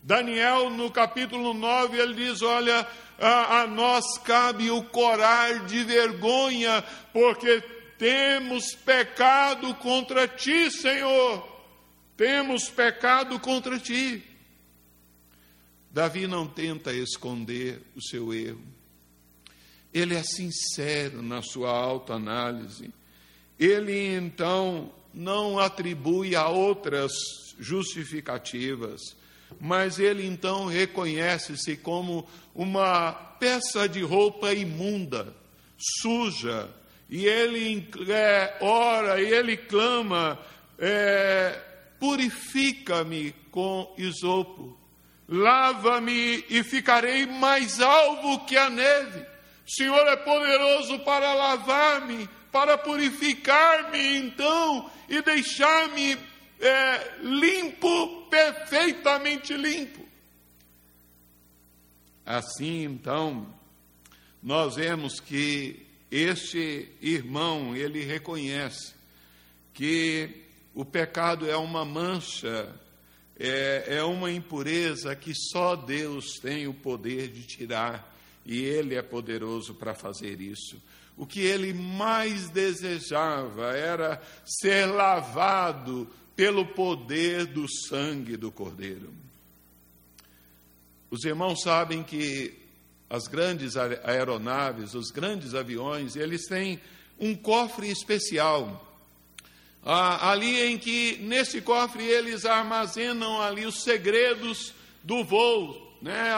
Daniel, 0.01 0.71
no 0.71 0.89
capítulo 0.89 1.53
9, 1.53 1.95
ele 1.95 2.15
diz: 2.15 2.41
Olha, 2.41 2.87
a, 3.19 3.61
a 3.61 3.67
nós 3.67 4.17
cabe 4.17 4.71
o 4.71 4.81
corar 4.81 5.65
de 5.65 5.83
vergonha, 5.83 6.83
porque 7.13 7.61
temos 7.99 8.73
pecado 8.73 9.75
contra 9.75 10.27
ti, 10.27 10.71
Senhor 10.71 11.48
temos 12.19 12.69
pecado 12.69 13.39
contra 13.39 13.79
ti. 13.79 14.21
Davi 15.89 16.27
não 16.27 16.45
tenta 16.45 16.91
esconder 16.91 17.81
o 17.95 18.01
seu 18.01 18.33
erro. 18.33 18.61
Ele 19.93 20.15
é 20.15 20.21
sincero 20.21 21.21
na 21.21 21.41
sua 21.41 21.71
autoanálise. 21.71 22.93
Ele 23.57 24.13
então 24.13 24.91
não 25.13 25.59
atribui 25.59 26.35
a 26.35 26.49
outras 26.49 27.13
justificativas, 27.57 28.99
mas 29.57 29.97
ele 29.97 30.25
então 30.25 30.65
reconhece-se 30.65 31.77
como 31.77 32.27
uma 32.53 33.13
peça 33.13 33.87
de 33.87 34.01
roupa 34.01 34.53
imunda, 34.53 35.33
suja, 36.01 36.69
e 37.09 37.25
ele 37.25 37.89
é, 38.09 38.57
ora, 38.59 39.21
e 39.21 39.33
ele 39.33 39.55
clama, 39.55 40.37
é, 40.77 41.68
purifica-me 41.99 43.33
com 43.51 43.93
isopo, 43.97 44.77
lava-me 45.27 46.45
e 46.49 46.63
ficarei 46.63 47.25
mais 47.25 47.79
alvo 47.81 48.45
que 48.45 48.57
a 48.57 48.69
neve. 48.69 49.19
O 49.19 49.71
Senhor 49.71 50.07
é 50.07 50.15
poderoso 50.15 50.99
para 50.99 51.33
lavar-me, 51.33 52.27
para 52.51 52.77
purificar-me 52.77 54.17
então 54.17 54.89
e 55.07 55.21
deixar-me 55.21 56.17
é, 56.59 57.17
limpo, 57.21 58.27
perfeitamente 58.29 59.53
limpo. 59.53 60.07
Assim 62.25 62.83
então, 62.83 63.47
nós 64.41 64.75
vemos 64.75 65.19
que 65.19 65.85
este 66.11 66.87
irmão, 67.01 67.75
ele 67.75 68.03
reconhece 68.03 68.93
que 69.73 70.48
o 70.73 70.85
pecado 70.85 71.49
é 71.49 71.57
uma 71.57 71.83
mancha, 71.83 72.73
é, 73.37 73.97
é 73.97 74.03
uma 74.03 74.31
impureza 74.31 75.15
que 75.15 75.33
só 75.33 75.75
Deus 75.75 76.39
tem 76.41 76.67
o 76.67 76.73
poder 76.73 77.29
de 77.29 77.43
tirar, 77.43 78.15
e 78.45 78.63
Ele 78.63 78.95
é 78.95 79.01
poderoso 79.01 79.73
para 79.73 79.93
fazer 79.93 80.41
isso. 80.41 80.81
O 81.19 81.25
que 81.25 81.41
ele 81.41 81.73
mais 81.73 82.49
desejava 82.49 83.75
era 83.75 84.21
ser 84.45 84.85
lavado 84.85 86.07
pelo 86.33 86.65
poder 86.65 87.45
do 87.45 87.67
sangue 87.67 88.37
do 88.37 88.49
Cordeiro. 88.49 89.13
Os 91.11 91.25
irmãos 91.25 91.61
sabem 91.61 92.03
que 92.03 92.57
as 93.09 93.27
grandes 93.27 93.75
aeronaves, 93.75 94.93
os 94.93 95.11
grandes 95.11 95.53
aviões, 95.53 96.15
eles 96.15 96.45
têm 96.47 96.79
um 97.19 97.35
cofre 97.35 97.89
especial 97.89 98.88
ah, 99.83 100.31
ali 100.31 100.59
em 100.61 100.77
que 100.77 101.17
nesse 101.21 101.61
cofre 101.61 102.03
eles 102.03 102.45
armazenam 102.45 103.41
ali 103.41 103.65
os 103.65 103.83
segredos 103.83 104.73
do 105.03 105.23
voo, 105.23 105.97
né? 106.01 106.31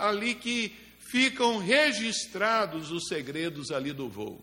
ali 0.00 0.34
que 0.34 0.74
ficam 1.10 1.58
registrados 1.58 2.90
os 2.90 3.06
segredos 3.08 3.70
ali 3.70 3.92
do 3.92 4.08
voo. 4.08 4.40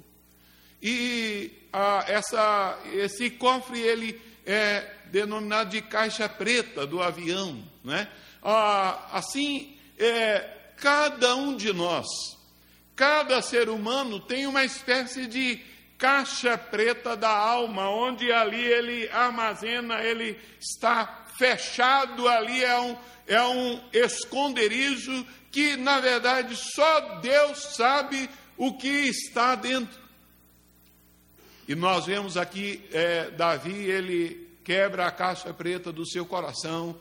E 0.81 1.51
essa, 2.07 2.79
esse 2.93 3.29
cofre 3.31 3.79
ele 3.79 4.21
é 4.45 4.93
denominado 5.11 5.71
de 5.71 5.81
caixa 5.81 6.29
preta 6.29 6.85
do 6.85 7.01
avião. 7.01 7.63
Né? 7.83 8.07
Assim, 9.11 9.75
é, 9.97 10.39
cada 10.77 11.35
um 11.35 11.55
de 11.55 11.73
nós, 11.73 12.07
cada 12.95 13.41
ser 13.41 13.69
humano 13.69 14.19
tem 14.19 14.45
uma 14.45 14.63
espécie 14.63 15.25
de 15.25 15.59
caixa 15.97 16.57
preta 16.57 17.15
da 17.15 17.29
alma, 17.29 17.89
onde 17.89 18.31
ali 18.31 18.63
ele 18.63 19.09
armazena, 19.09 20.01
ele 20.03 20.39
está 20.59 21.25
fechado 21.37 22.27
ali, 22.27 22.63
é 22.63 22.79
um, 22.79 22.97
é 23.25 23.43
um 23.43 23.81
esconderijo 23.91 25.25
que, 25.51 25.75
na 25.75 25.99
verdade, 25.99 26.55
só 26.55 27.19
Deus 27.19 27.75
sabe 27.75 28.29
o 28.55 28.77
que 28.77 28.87
está 28.87 29.55
dentro. 29.55 29.99
E 31.67 31.75
nós 31.75 32.05
vemos 32.05 32.37
aqui 32.37 32.87
é, 32.91 33.29
Davi, 33.31 33.73
ele 33.73 34.47
quebra 34.63 35.07
a 35.07 35.11
caixa 35.11 35.53
preta 35.53 35.91
do 35.91 36.05
seu 36.05 36.25
coração, 36.25 36.97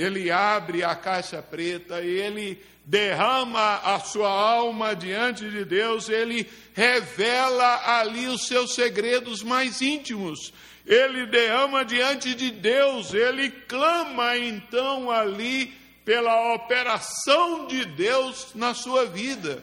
ele 0.00 0.30
abre 0.30 0.82
a 0.82 0.94
caixa 0.94 1.42
preta, 1.42 2.00
ele 2.00 2.62
derrama 2.84 3.76
a 3.76 4.00
sua 4.00 4.30
alma 4.30 4.96
diante 4.96 5.48
de 5.48 5.64
Deus, 5.64 6.08
ele 6.08 6.48
revela 6.74 7.98
ali 7.98 8.26
os 8.26 8.46
seus 8.46 8.74
segredos 8.74 9.42
mais 9.42 9.82
íntimos, 9.82 10.52
ele 10.86 11.26
derrama 11.26 11.84
diante 11.84 12.34
de 12.34 12.50
Deus, 12.50 13.12
ele 13.12 13.50
clama 13.50 14.36
então 14.38 15.10
ali 15.10 15.66
pela 16.04 16.54
operação 16.54 17.66
de 17.66 17.84
Deus 17.84 18.54
na 18.54 18.72
sua 18.72 19.04
vida, 19.04 19.62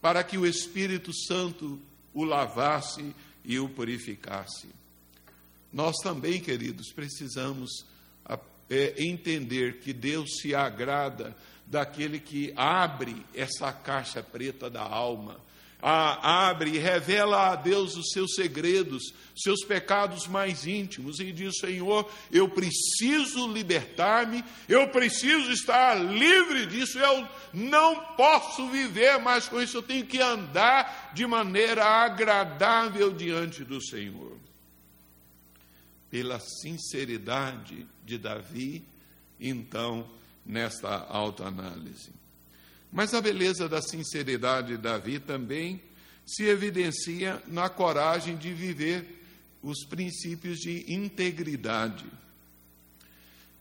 para 0.00 0.24
que 0.24 0.36
o 0.36 0.44
Espírito 0.44 1.14
Santo 1.14 1.80
o 2.12 2.24
lavasse 2.24 3.14
e 3.44 3.58
o 3.58 3.68
purificasse. 3.68 4.68
Nós 5.72 5.96
também, 6.02 6.40
queridos, 6.40 6.92
precisamos 6.92 7.86
é, 8.72 8.94
entender 9.04 9.80
que 9.80 9.92
Deus 9.92 10.38
se 10.40 10.54
agrada 10.54 11.36
daquele 11.66 12.18
que 12.18 12.54
abre 12.56 13.14
essa 13.34 13.70
caixa 13.70 14.22
preta 14.22 14.70
da 14.70 14.80
alma, 14.80 15.38
a, 15.82 16.48
abre 16.48 16.70
e 16.70 16.78
revela 16.78 17.50
a 17.50 17.54
Deus 17.54 17.96
os 17.96 18.12
seus 18.12 18.34
segredos, 18.34 19.12
seus 19.36 19.62
pecados 19.62 20.26
mais 20.26 20.66
íntimos, 20.66 21.20
e 21.20 21.32
diz: 21.32 21.58
Senhor, 21.58 22.10
eu 22.30 22.48
preciso 22.48 23.46
libertar-me, 23.52 24.42
eu 24.66 24.88
preciso 24.88 25.52
estar 25.52 25.94
livre 25.94 26.64
disso, 26.64 26.98
eu 26.98 27.28
não 27.52 27.96
posso 28.16 28.70
viver 28.70 29.18
mais 29.18 29.48
com 29.48 29.60
isso, 29.60 29.76
eu 29.76 29.82
tenho 29.82 30.06
que 30.06 30.18
andar 30.18 31.10
de 31.12 31.26
maneira 31.26 31.84
agradável 31.84 33.12
diante 33.12 33.64
do 33.64 33.84
Senhor. 33.84 34.41
Pela 36.12 36.38
sinceridade 36.38 37.86
de 38.04 38.18
Davi, 38.18 38.84
então, 39.40 40.06
nesta 40.44 40.90
autoanálise. 41.08 42.10
Mas 42.92 43.14
a 43.14 43.20
beleza 43.22 43.66
da 43.66 43.80
sinceridade 43.80 44.68
de 44.68 44.76
Davi 44.76 45.18
também 45.18 45.80
se 46.26 46.44
evidencia 46.44 47.42
na 47.46 47.70
coragem 47.70 48.36
de 48.36 48.52
viver 48.52 49.24
os 49.62 49.86
princípios 49.86 50.58
de 50.58 50.84
integridade. 50.92 52.04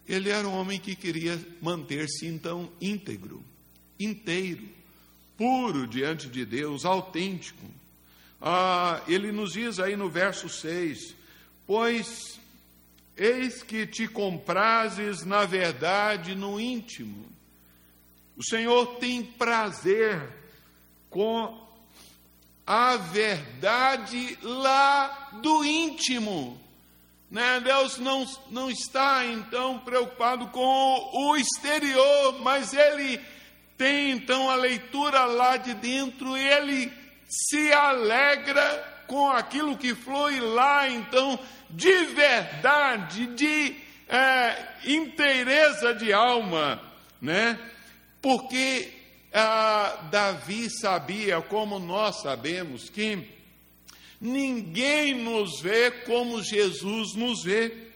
Ele 0.05 0.29
era 0.29 0.45
um 0.45 0.53
homem 0.53 0.77
que 0.77 0.93
queria 0.93 1.39
manter-se 1.61 2.27
então 2.27 2.69
íntegro, 2.81 3.41
inteiro, 3.97 4.67
puro 5.37 5.87
diante 5.87 6.27
de 6.27 6.45
Deus, 6.45 6.83
autêntico. 6.83 7.65
Ah, 8.41 9.01
ele 9.07 9.31
nos 9.31 9.53
diz 9.53 9.79
aí 9.79 9.95
no 9.95 10.09
verso 10.09 10.49
6: 10.49 11.15
Pois 11.65 12.40
eis 13.17 13.63
que 13.63 13.86
te 13.86 14.08
comprases 14.08 15.24
na 15.26 15.45
verdade 15.45 16.36
no 16.36 16.60
íntimo. 16.60 17.26
O 18.38 18.43
Senhor 18.43 18.95
tem 18.95 19.24
prazer 19.24 20.21
com 21.10 21.67
a 22.65 22.95
verdade 22.95 24.38
lá 24.41 25.30
do 25.41 25.63
íntimo. 25.63 26.60
Né? 27.30 27.62
Deus 27.62 27.97
não, 27.97 28.26
não 28.50 28.69
está 28.69 29.26
então 29.26 29.80
preocupado 29.80 30.47
com 30.47 31.12
o 31.13 31.36
exterior, 31.36 32.39
mas 32.41 32.74
Ele 32.74 33.19
tem 33.78 34.12
então 34.12 34.50
a 34.50 34.56
leitura 34.56 35.26
lá 35.26 35.58
de 35.58 35.74
dentro, 35.74 36.36
Ele 36.36 36.91
se 37.28 37.71
alegra 37.71 39.00
com 39.12 39.30
aquilo 39.30 39.78
que 39.78 39.93
flui 39.93 40.39
lá 40.39 40.89
então 40.89 41.38
de 41.69 42.06
verdade, 42.06 43.26
de 43.36 43.76
é, 44.08 44.67
inteireza 44.86 45.93
de 45.93 46.13
alma, 46.13 46.82
né? 47.21 47.60
Porque 48.21 48.89
ah, 49.34 50.08
Davi 50.10 50.69
sabia, 50.69 51.41
como 51.41 51.78
nós 51.78 52.21
sabemos, 52.21 52.89
que 52.89 53.28
ninguém 54.21 55.13
nos 55.13 55.60
vê 55.60 55.91
como 55.91 56.41
Jesus 56.41 57.13
nos 57.13 57.43
vê. 57.43 57.89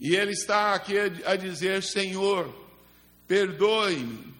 E 0.00 0.16
ele 0.16 0.32
está 0.32 0.72
aqui 0.72 0.94
a, 0.98 1.32
a 1.32 1.36
dizer: 1.36 1.82
Senhor, 1.82 2.50
perdoe-me, 3.28 4.32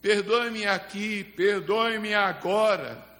perdoe-me 0.00 0.64
aqui, 0.64 1.24
perdoe-me 1.24 2.14
agora. 2.14 3.13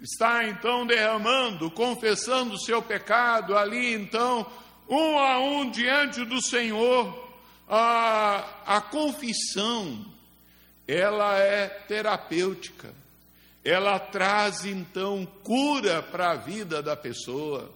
Está 0.00 0.46
então 0.46 0.86
derramando, 0.86 1.70
confessando 1.70 2.54
o 2.54 2.60
seu 2.60 2.80
pecado 2.80 3.56
ali, 3.56 3.94
então, 3.94 4.46
um 4.88 5.18
a 5.18 5.40
um 5.40 5.70
diante 5.70 6.24
do 6.24 6.40
Senhor. 6.40 7.26
A, 7.68 8.44
a 8.64 8.80
confissão 8.80 10.04
ela 10.88 11.36
é 11.36 11.68
terapêutica. 11.68 12.94
Ela 13.62 13.98
traz 13.98 14.64
então 14.64 15.26
cura 15.44 16.02
para 16.02 16.30
a 16.30 16.36
vida 16.36 16.82
da 16.82 16.96
pessoa. 16.96 17.70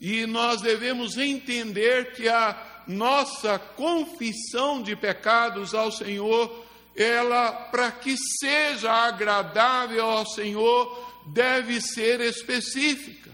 E 0.00 0.26
nós 0.26 0.60
devemos 0.60 1.16
entender 1.16 2.12
que 2.14 2.28
a 2.28 2.82
nossa 2.88 3.58
confissão 3.58 4.82
de 4.82 4.96
pecados 4.96 5.74
ao 5.74 5.92
Senhor, 5.92 6.64
ela, 6.96 7.52
para 7.52 7.92
que 7.92 8.16
seja 8.40 8.90
agradável 8.90 10.04
ao 10.04 10.26
Senhor, 10.26 11.07
deve 11.32 11.80
ser 11.80 12.20
específica. 12.20 13.30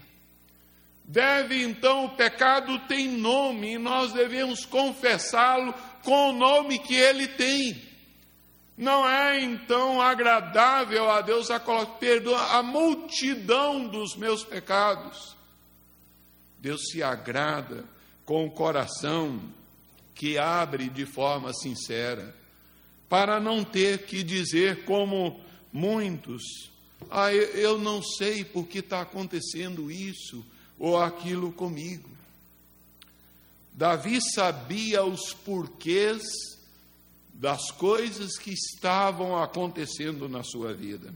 Deve 1.03 1.61
então, 1.61 2.05
o 2.05 2.15
pecado 2.15 2.79
tem 2.87 3.07
nome 3.07 3.73
e 3.73 3.77
nós 3.77 4.11
devemos 4.11 4.65
confessá-lo 4.65 5.73
com 6.03 6.29
o 6.29 6.33
nome 6.33 6.79
que 6.79 6.95
ele 6.95 7.27
tem. 7.27 7.81
Não 8.77 9.07
é 9.07 9.39
então 9.41 10.01
agradável 10.01 11.09
a 11.09 11.21
Deus 11.21 11.49
a 11.49 11.59
perdoa 11.59 12.57
a 12.57 12.63
multidão 12.63 13.87
dos 13.87 14.15
meus 14.15 14.43
pecados. 14.43 15.35
Deus 16.59 16.81
se 16.91 17.01
agrada 17.03 17.85
com 18.25 18.45
o 18.45 18.51
coração 18.51 19.39
que 20.15 20.37
abre 20.37 20.89
de 20.89 21.05
forma 21.05 21.53
sincera, 21.53 22.35
para 23.07 23.39
não 23.39 23.63
ter 23.63 24.05
que 24.05 24.23
dizer 24.23 24.83
como 24.85 25.39
muitos: 25.71 26.41
ah, 27.09 27.33
eu 27.33 27.77
não 27.77 28.01
sei 28.01 28.43
por 28.43 28.67
que 28.67 28.79
está 28.79 29.01
acontecendo 29.01 29.91
isso 29.91 30.45
ou 30.77 30.97
aquilo 30.97 31.51
comigo. 31.51 32.09
Davi 33.73 34.19
sabia 34.21 35.03
os 35.03 35.33
porquês 35.33 36.23
das 37.33 37.71
coisas 37.71 38.37
que 38.37 38.51
estavam 38.51 39.41
acontecendo 39.41 40.29
na 40.29 40.43
sua 40.43 40.73
vida. 40.73 41.13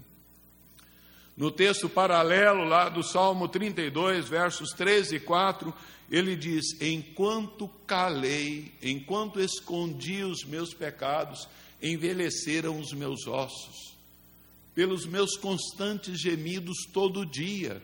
No 1.38 1.49
texto 1.49 1.88
paralelo 1.88 2.65
lá 2.65 2.89
do 2.89 3.02
Salmo 3.02 3.47
32, 3.47 4.28
versos 4.28 4.71
13 4.71 5.15
e 5.15 5.19
4, 5.21 5.73
ele 6.12 6.36
diz: 6.36 6.80
Enquanto 6.82 7.69
calei, 7.88 8.73
enquanto 8.82 9.39
escondi 9.39 10.23
os 10.23 10.43
meus 10.43 10.73
pecados, 10.73 11.47
envelheceram 11.82 12.78
os 12.78 12.91
meus 12.91 13.25
ossos, 13.25 13.95
pelos 14.80 15.06
meus 15.06 15.36
constantes 15.36 16.22
gemidos 16.22 16.86
todo 16.94 17.26
dia, 17.26 17.84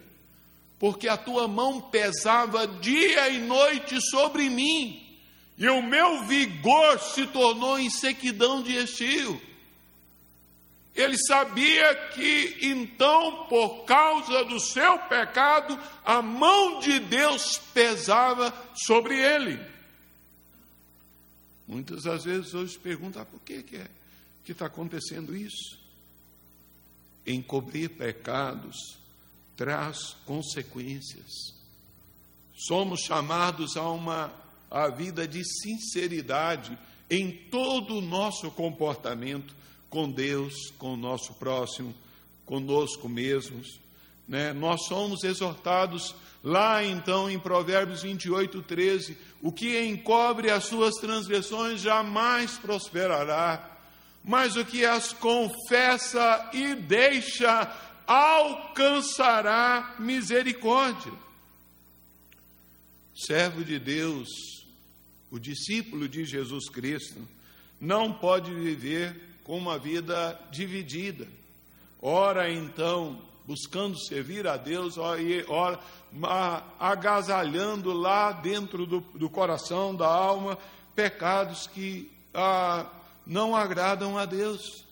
porque 0.80 1.10
a 1.10 1.18
tua 1.18 1.46
mão 1.46 1.82
pesava 1.82 2.66
dia 2.66 3.28
e 3.28 3.40
noite 3.40 4.00
sobre 4.10 4.50
mim 4.50 5.06
e 5.58 5.68
o 5.68 5.82
meu 5.82 6.24
vigor 6.26 6.98
se 7.02 7.28
tornou 7.28 7.78
em 7.78 7.90
sequidão 7.90 8.64
de 8.64 8.78
estio. 8.78 9.42
Ele 10.96 11.18
sabia 11.18 11.94
que 12.14 12.60
então, 12.62 13.46
por 13.50 13.84
causa 13.84 14.46
do 14.46 14.58
seu 14.58 14.98
pecado, 15.00 15.78
a 16.06 16.22
mão 16.22 16.80
de 16.80 16.98
Deus 17.02 17.58
pesava 17.74 18.54
sobre 18.74 19.20
ele. 19.20 19.60
Muitas 21.68 22.04
das 22.04 22.24
vezes 22.24 22.54
hoje 22.54 22.80
perguntam 22.80 23.22
ah, 23.22 23.26
por 23.26 23.42
que, 23.42 23.64
que 23.64 23.76
é 23.76 23.88
que 24.46 24.54
está 24.54 24.68
acontecendo 24.68 25.36
isso? 25.36 25.84
Encobrir 27.26 27.90
pecados 27.90 28.98
traz 29.56 30.16
consequências. 30.26 31.54
somos 32.56 33.02
chamados 33.02 33.76
a 33.76 33.90
uma 33.90 34.32
a 34.70 34.90
vida 34.90 35.28
de 35.28 35.44
sinceridade 35.44 36.78
em 37.10 37.32
todo 37.32 37.98
o 37.98 38.02
nosso 38.02 38.50
comportamento 38.52 39.54
com 39.90 40.10
Deus, 40.10 40.54
com 40.78 40.94
o 40.94 40.98
nosso 40.98 41.34
próximo, 41.36 41.94
conosco 42.46 43.08
mesmos. 43.08 43.80
Né? 44.28 44.54
Nós 44.54 44.86
somos 44.88 45.24
exortados 45.24 46.16
lá 46.44 46.84
então 46.84 47.30
em 47.30 47.40
Provérbios 47.40 48.02
28, 48.02 48.62
13: 48.64 49.18
o 49.42 49.52
que 49.52 49.80
encobre 49.86 50.50
as 50.50 50.66
suas 50.66 50.96
transgressões 50.96 51.82
jamais 51.82 52.58
prosperará, 52.58 53.75
mas 54.26 54.56
o 54.56 54.66
que 54.66 54.84
as 54.84 55.14
confessa 55.14 56.50
e 56.52 56.74
deixa 56.74 57.72
alcançará 58.08 59.96
misericórdia. 60.00 61.14
Servo 63.16 63.64
de 63.64 63.78
Deus, 63.78 64.28
o 65.30 65.40
discípulo 65.40 66.10
de 66.10 66.26
Jesus 66.26 66.68
Cristo, 66.70 67.20
não 67.80 68.12
pode 68.12 68.54
viver 68.54 69.16
com 69.44 69.58
uma 69.58 69.78
vida 69.78 70.40
dividida. 70.52 71.28
Ora, 72.02 72.52
então, 72.52 73.22
buscando 73.46 73.98
servir 73.98 74.48
a 74.48 74.58
Deus, 74.58 74.98
ora, 74.98 75.80
agasalhando 76.80 77.94
lá 77.94 78.32
dentro 78.32 78.88
do, 78.88 79.02
do 79.14 79.30
coração, 79.30 79.96
da 79.96 80.08
alma, 80.08 80.58
pecados 80.96 81.68
que 81.68 82.12
ah, 82.34 82.86
não 83.26 83.56
agradam 83.56 84.18
a 84.18 84.26
Deus. 84.26 84.84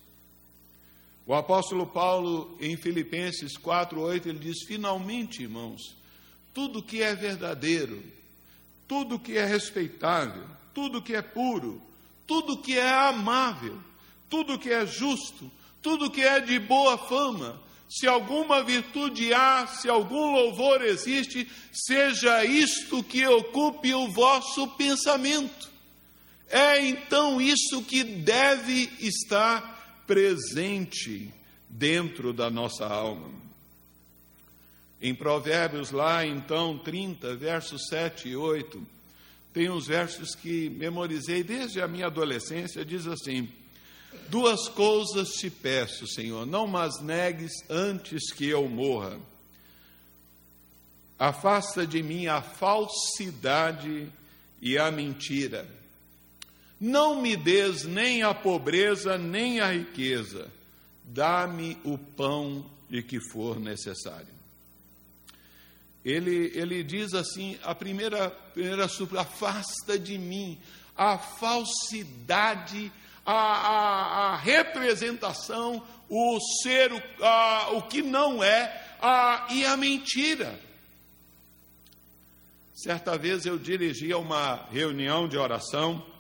O 1.26 1.34
apóstolo 1.34 1.88
Paulo, 1.88 2.58
em 2.60 2.76
Filipenses 2.76 3.58
4,8, 3.58 4.26
ele 4.26 4.40
diz: 4.40 4.64
Finalmente, 4.68 5.44
irmãos, 5.44 5.96
tudo 6.54 6.84
que 6.84 7.02
é 7.02 7.16
verdadeiro, 7.16 8.04
tudo 8.88 9.20
que 9.20 9.38
é 9.38 9.46
respeitável, 9.46 10.46
tudo 10.74 11.02
que 11.02 11.16
é 11.16 11.22
puro, 11.22 11.82
tudo 12.28 12.58
que 12.58 12.78
é 12.78 12.90
amável, 12.90 13.80
tudo 14.30 14.60
que 14.60 14.70
é 14.70 14.86
justo, 14.86 15.50
tudo 15.82 16.12
que 16.12 16.22
é 16.22 16.40
de 16.40 16.60
boa 16.60 16.98
fama, 16.98 17.62
se 17.90 18.08
alguma 18.08 18.64
virtude 18.64 19.34
há, 19.34 19.68
se 19.68 19.88
algum 19.88 20.32
louvor 20.32 20.82
existe, 20.82 21.48
seja 21.72 22.44
isto 22.44 23.04
que 23.04 23.26
ocupe 23.28 23.94
o 23.94 24.12
vosso 24.12 24.68
pensamento. 24.70 25.73
É 26.54 26.80
então 26.86 27.42
isso 27.42 27.82
que 27.82 28.04
deve 28.04 28.88
estar 29.00 30.04
presente 30.06 31.34
dentro 31.68 32.32
da 32.32 32.48
nossa 32.52 32.86
alma. 32.86 33.28
Em 35.02 35.16
Provérbios, 35.16 35.90
lá 35.90 36.24
então 36.24 36.78
30, 36.78 37.36
versos 37.38 37.88
7 37.88 38.30
e 38.30 38.36
8, 38.36 38.86
tem 39.52 39.68
uns 39.72 39.88
versos 39.88 40.36
que 40.36 40.70
memorizei 40.70 41.44
desde 41.44 41.82
a 41.82 41.88
minha 41.88 42.06
adolescência, 42.06 42.86
diz 42.86 43.08
assim: 43.08 43.50
Duas 44.30 44.70
coisas 44.70 45.30
te 45.30 45.50
peço, 45.50 46.06
Senhor, 46.06 46.46
não 46.46 46.68
mas 46.68 47.02
negues 47.02 47.52
antes 47.68 48.32
que 48.32 48.48
eu 48.48 48.70
morra. 48.70 49.20
Afasta 51.18 51.88
de 51.88 52.04
mim 52.04 52.28
a 52.28 52.44
falsidade 52.44 54.08
e 54.62 54.78
a 54.78 54.92
mentira 54.92 55.82
não 56.84 57.22
me 57.22 57.38
des 57.38 57.86
nem 57.86 58.24
a 58.24 58.34
pobreza, 58.34 59.18
nem 59.18 59.62
a 59.62 59.72
riqueza, 59.72 60.52
dá-me 61.06 61.78
o 61.82 61.98
pão 61.98 62.66
de 62.90 63.02
que 63.02 63.22
for 63.32 63.58
necessário. 63.58 64.28
Ele, 66.04 66.52
ele 66.54 66.84
diz 66.84 67.14
assim: 67.14 67.58
a 67.64 67.74
primeira, 67.74 68.30
primeira 68.30 68.90
supla, 68.90 69.22
afasta 69.22 69.98
de 69.98 70.18
mim 70.18 70.60
a 70.94 71.18
falsidade, 71.18 72.92
a, 73.26 73.32
a, 73.34 74.34
a 74.34 74.36
representação, 74.36 75.82
o 76.10 76.38
ser, 76.62 76.92
o, 76.92 77.02
a, 77.24 77.70
o 77.76 77.84
que 77.84 78.02
não 78.02 78.44
é, 78.44 78.98
a, 79.02 79.48
e 79.52 79.66
a 79.66 79.78
mentira. 79.78 80.60
Certa 82.76 83.18
vez 83.18 83.46
eu 83.46 83.58
dirigia 83.58 84.18
uma 84.18 84.68
reunião 84.70 85.30
de 85.30 85.38
oração 85.38 86.12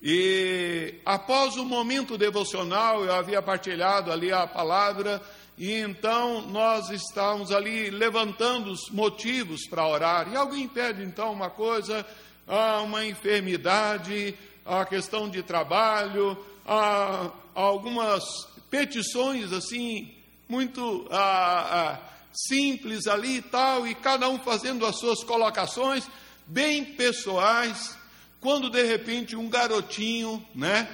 e 0.00 0.94
após 1.04 1.56
o 1.56 1.64
momento 1.64 2.16
devocional, 2.16 3.04
eu 3.04 3.12
havia 3.12 3.42
partilhado 3.42 4.12
ali 4.12 4.32
a 4.32 4.46
palavra, 4.46 5.20
e 5.56 5.72
então 5.72 6.42
nós 6.42 6.88
estávamos 6.90 7.50
ali 7.50 7.90
levantando 7.90 8.70
os 8.70 8.90
motivos 8.90 9.66
para 9.68 9.86
orar. 9.86 10.32
E 10.32 10.36
alguém 10.36 10.68
pede 10.68 11.02
então 11.02 11.32
uma 11.32 11.50
coisa, 11.50 12.06
ah, 12.46 12.80
uma 12.82 13.04
enfermidade, 13.04 14.36
a 14.64 14.84
questão 14.84 15.28
de 15.28 15.42
trabalho, 15.42 16.38
ah, 16.64 17.30
algumas 17.52 18.22
petições 18.70 19.52
assim, 19.52 20.14
muito 20.48 21.08
ah, 21.10 21.98
simples 22.32 23.08
ali 23.08 23.38
e 23.38 23.42
tal, 23.42 23.84
e 23.84 23.96
cada 23.96 24.28
um 24.28 24.38
fazendo 24.38 24.86
as 24.86 24.96
suas 24.96 25.24
colocações 25.24 26.08
bem 26.46 26.84
pessoais 26.84 27.98
quando 28.40 28.70
de 28.70 28.82
repente 28.84 29.34
um 29.36 29.48
garotinho, 29.48 30.44
né, 30.54 30.88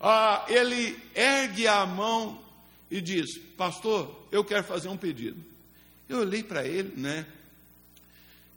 ah, 0.00 0.44
ele 0.48 0.98
ergue 1.14 1.68
a 1.68 1.86
mão 1.86 2.42
e 2.90 3.00
diz: 3.00 3.38
Pastor, 3.56 4.26
eu 4.32 4.44
quero 4.44 4.64
fazer 4.64 4.88
um 4.88 4.96
pedido. 4.96 5.40
Eu 6.08 6.18
olhei 6.18 6.42
para 6.42 6.66
ele, 6.66 6.92
né? 6.96 7.26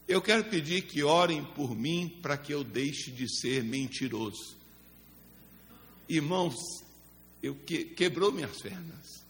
Eu 0.07 0.21
quero 0.21 0.43
pedir 0.45 0.83
que 0.83 1.03
orem 1.03 1.43
por 1.43 1.75
mim 1.75 2.09
para 2.21 2.37
que 2.37 2.51
eu 2.51 2.63
deixe 2.63 3.11
de 3.11 3.27
ser 3.39 3.63
mentiroso. 3.63 4.55
Irmãos, 6.07 6.55
eu 7.41 7.55
que, 7.55 7.85
quebrou 7.85 8.31
minhas 8.31 8.61
pernas. 8.61 9.23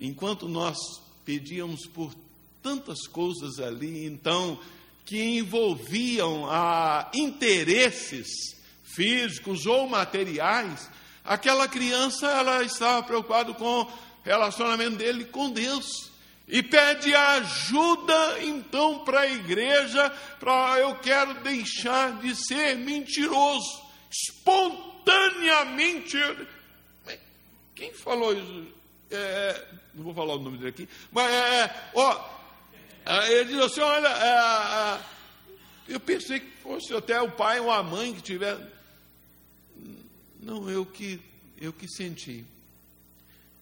Enquanto 0.00 0.48
nós 0.48 0.76
pedíamos 1.24 1.86
por 1.86 2.14
tantas 2.62 3.06
coisas 3.06 3.58
ali, 3.58 4.04
então 4.04 4.60
que 5.08 5.38
envolviam 5.38 6.46
ah, 6.50 7.10
interesses 7.14 8.54
físicos 8.82 9.64
ou 9.64 9.88
materiais, 9.88 10.90
aquela 11.24 11.66
criança 11.66 12.26
ela 12.26 12.62
estava 12.62 13.02
preocupada 13.02 13.54
com 13.54 13.80
o 13.80 13.90
relacionamento 14.22 14.98
dele 14.98 15.24
com 15.24 15.48
Deus. 15.48 16.10
E 16.46 16.62
pede 16.62 17.14
ajuda 17.14 18.42
então 18.42 18.98
para 18.98 19.20
a 19.20 19.30
igreja, 19.30 20.10
para 20.38 20.78
eu 20.80 20.96
quero 20.96 21.40
deixar 21.40 22.18
de 22.18 22.36
ser 22.36 22.76
mentiroso, 22.76 23.82
espontaneamente. 24.10 26.18
Quem 27.74 27.94
falou 27.94 28.34
isso? 28.34 28.66
É, 29.10 29.64
não 29.94 30.04
vou 30.04 30.14
falar 30.14 30.34
o 30.34 30.38
nome 30.38 30.58
dele 30.58 30.68
aqui, 30.68 30.86
mas 31.10 31.32
é, 31.32 31.90
ó, 31.94 32.10
ah, 32.10 32.37
ele 33.30 33.52
diz 33.52 33.60
assim: 33.60 33.80
olha, 33.80 34.08
é, 34.08 35.00
eu 35.88 36.00
pensei 36.00 36.40
que 36.40 36.50
fosse 36.62 36.94
até 36.94 37.20
o 37.20 37.30
pai 37.30 37.58
ou 37.60 37.70
a 37.70 37.82
mãe 37.82 38.14
que 38.14 38.20
tiver. 38.20 38.58
Não, 40.40 40.68
eu 40.68 40.84
que, 40.84 41.18
eu 41.60 41.72
que 41.72 41.88
senti. 41.88 42.44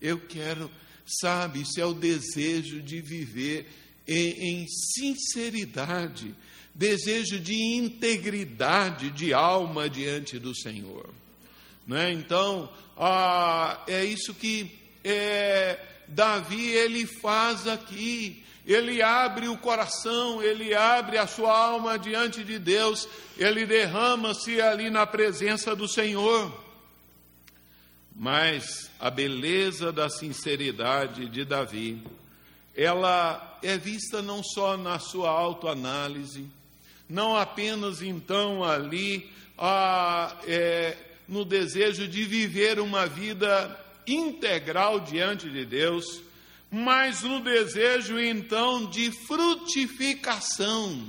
Eu 0.01 0.21
quero, 0.21 0.71
sabe, 1.07 1.63
isso 1.63 1.81
é 1.81 1.85
o 1.85 1.95
desejo 1.95 2.83
de 2.83 3.01
viver 3.01 3.69
em, 4.07 4.63
em 4.63 4.67
sinceridade, 4.69 6.35
desejo 6.75 7.39
de 7.41 7.55
integridade 7.55 9.11
de 9.11 9.33
alma 9.33 9.89
diante 9.89 10.39
do 10.39 10.55
Senhor. 10.55 11.09
Né? 11.87 12.13
Então, 12.13 12.73
ah, 12.97 13.85
é 13.87 14.05
isso 14.05 14.35
que 14.35 14.71
é, 15.05 15.79
Davi 16.09 16.69
ele 16.69 17.07
faz 17.07 17.67
aqui 17.67 18.45
ele 18.67 19.01
abre 19.01 19.49
o 19.49 19.57
coração, 19.57 20.43
ele 20.43 20.75
abre 20.75 21.17
a 21.17 21.27
sua 21.27 21.57
alma 21.57 21.97
diante 21.97 22.43
de 22.43 22.59
Deus, 22.59 23.09
ele 23.39 23.65
derrama-se 23.65 24.61
ali 24.61 24.91
na 24.91 25.07
presença 25.07 25.77
do 25.77 25.87
Senhor. 25.87 26.53
Mas 28.13 28.91
a 28.99 29.09
beleza 29.09 29.93
da 29.93 30.09
sinceridade 30.09 31.29
de 31.29 31.45
Davi, 31.45 32.03
ela 32.75 33.59
é 33.63 33.79
vista 33.79 34.21
não 34.21 34.43
só 34.43 34.77
na 34.77 34.99
sua 34.99 35.31
autoanálise, 35.31 36.47
não 37.09 37.37
apenas 37.37 38.03
então 38.03 38.65
ali 38.65 39.31
a, 39.57 40.37
é, 40.45 40.97
no 41.29 41.45
desejo 41.45 42.09
de 42.09 42.25
viver 42.25 42.81
uma 42.81 43.07
vida 43.07 43.79
integral 44.07 44.99
diante 44.99 45.49
de 45.49 45.65
Deus, 45.65 46.26
mas 46.77 47.23
no 47.23 47.41
desejo 47.41 48.21
então 48.21 48.85
de 48.85 49.11
frutificação. 49.27 51.03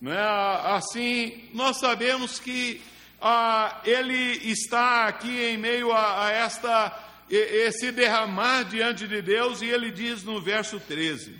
Né? 0.00 0.20
Assim, 0.64 1.48
nós 1.54 1.76
sabemos 1.78 2.40
que 2.40 2.80
ah, 3.22 3.80
ele 3.84 4.50
está 4.50 5.06
aqui 5.06 5.30
em 5.30 5.56
meio 5.56 5.92
a, 5.92 6.26
a 6.26 6.32
esta 6.32 7.06
esse 7.30 7.92
derramar 7.92 8.64
diante 8.64 9.06
de 9.06 9.22
Deus, 9.22 9.62
e 9.62 9.66
ele 9.66 9.92
diz 9.92 10.24
no 10.24 10.40
verso 10.40 10.80
13: 10.80 11.32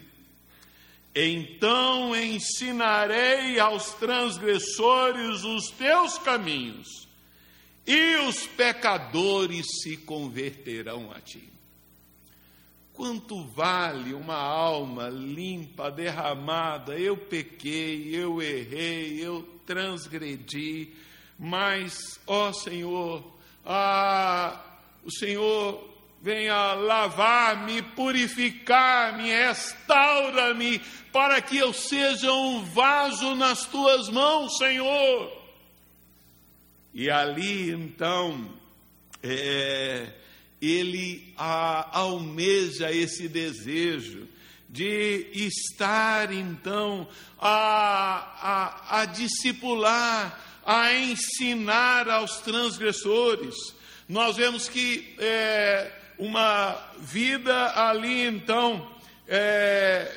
Então 1.12 2.14
ensinarei 2.14 3.58
aos 3.58 3.92
transgressores 3.94 5.42
os 5.42 5.66
teus 5.70 6.16
caminhos, 6.16 7.08
e 7.84 8.18
os 8.28 8.46
pecadores 8.46 9.66
se 9.82 9.96
converterão 9.96 11.10
a 11.10 11.20
ti. 11.20 11.50
Quanto 13.00 13.42
vale 13.44 14.12
uma 14.12 14.36
alma 14.36 15.08
limpa, 15.08 15.90
derramada? 15.90 16.98
Eu 16.98 17.16
pequei, 17.16 18.14
eu 18.14 18.42
errei, 18.42 19.18
eu 19.24 19.42
transgredi, 19.64 20.92
mas, 21.38 22.20
ó 22.26 22.52
Senhor, 22.52 23.24
ah, 23.64 24.62
o 25.02 25.10
Senhor 25.10 25.82
venha 26.20 26.74
lavar-me, 26.74 27.80
purificar-me, 27.80 29.30
restaura-me, 29.30 30.78
para 31.10 31.40
que 31.40 31.56
eu 31.56 31.72
seja 31.72 32.30
um 32.30 32.62
vaso 32.66 33.34
nas 33.34 33.64
tuas 33.64 34.10
mãos, 34.10 34.58
Senhor. 34.58 35.42
E 36.92 37.10
ali 37.10 37.70
então, 37.70 38.46
é, 39.22 40.20
ele 40.60 41.32
a, 41.36 41.98
almeja 41.98 42.92
esse 42.92 43.28
desejo 43.28 44.28
de 44.68 45.26
estar 45.32 46.32
então 46.32 47.08
a, 47.38 48.78
a, 48.90 49.00
a 49.00 49.04
discipular, 49.06 50.38
a 50.64 50.94
ensinar 50.94 52.08
aos 52.08 52.40
transgressores. 52.40 53.56
Nós 54.08 54.36
vemos 54.36 54.68
que 54.68 55.14
é, 55.18 55.90
uma 56.18 56.76
vida 56.98 57.72
ali, 57.74 58.26
então, 58.26 58.88
é, 59.26 60.12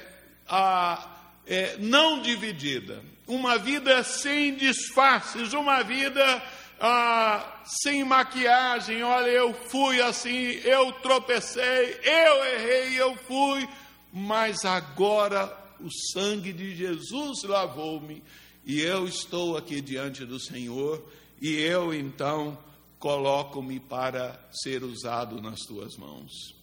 a, 0.47 1.07
é, 1.47 1.77
não 1.79 2.21
dividida, 2.21 3.01
uma 3.25 3.57
vida 3.57 4.03
sem 4.03 4.55
disfarces, 4.55 5.53
uma 5.53 5.81
vida 5.81 6.43
ah, 6.85 7.61
sem 7.63 8.03
maquiagem. 8.03 9.01
Olha, 9.03 9.29
eu 9.29 9.53
fui 9.53 10.01
assim, 10.01 10.51
eu 10.65 10.91
tropecei, 10.91 11.97
eu 12.03 12.45
errei, 12.45 12.99
eu 12.99 13.15
fui, 13.25 13.65
mas 14.11 14.65
agora 14.65 15.45
o 15.79 15.89
sangue 16.11 16.51
de 16.51 16.75
Jesus 16.75 17.43
lavou-me 17.43 18.21
e 18.65 18.81
eu 18.81 19.07
estou 19.07 19.55
aqui 19.55 19.79
diante 19.79 20.25
do 20.25 20.37
Senhor 20.37 21.01
e 21.41 21.55
eu 21.55 21.93
então 21.93 22.57
coloco-me 22.99 23.79
para 23.79 24.37
ser 24.51 24.83
usado 24.83 25.41
nas 25.41 25.61
tuas 25.61 25.95
mãos. 25.95 26.53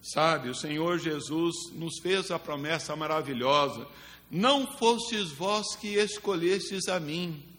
Sabe, 0.00 0.48
o 0.48 0.54
Senhor 0.54 1.00
Jesus 1.00 1.56
nos 1.72 1.98
fez 2.00 2.30
a 2.30 2.38
promessa 2.38 2.94
maravilhosa: 2.94 3.84
não 4.30 4.64
fostes 4.78 5.32
vós 5.32 5.74
que 5.74 5.96
escolhestes 5.96 6.86
a 6.86 7.00
mim. 7.00 7.50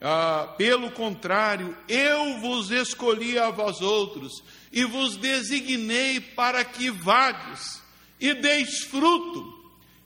Ah, 0.00 0.54
pelo 0.58 0.90
contrário, 0.90 1.76
eu 1.88 2.38
vos 2.40 2.70
escolhi 2.70 3.38
a 3.38 3.50
vós 3.50 3.80
outros 3.80 4.42
e 4.70 4.84
vos 4.84 5.16
designei 5.16 6.20
para 6.20 6.64
que 6.64 6.90
vades 6.90 7.82
e 8.20 8.34
deis 8.34 8.84
fruto, 8.84 9.54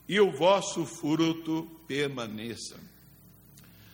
e 0.09 0.21
o 0.21 0.31
vosso 0.31 0.87
fruto 0.87 1.69
permaneça. 1.89 2.79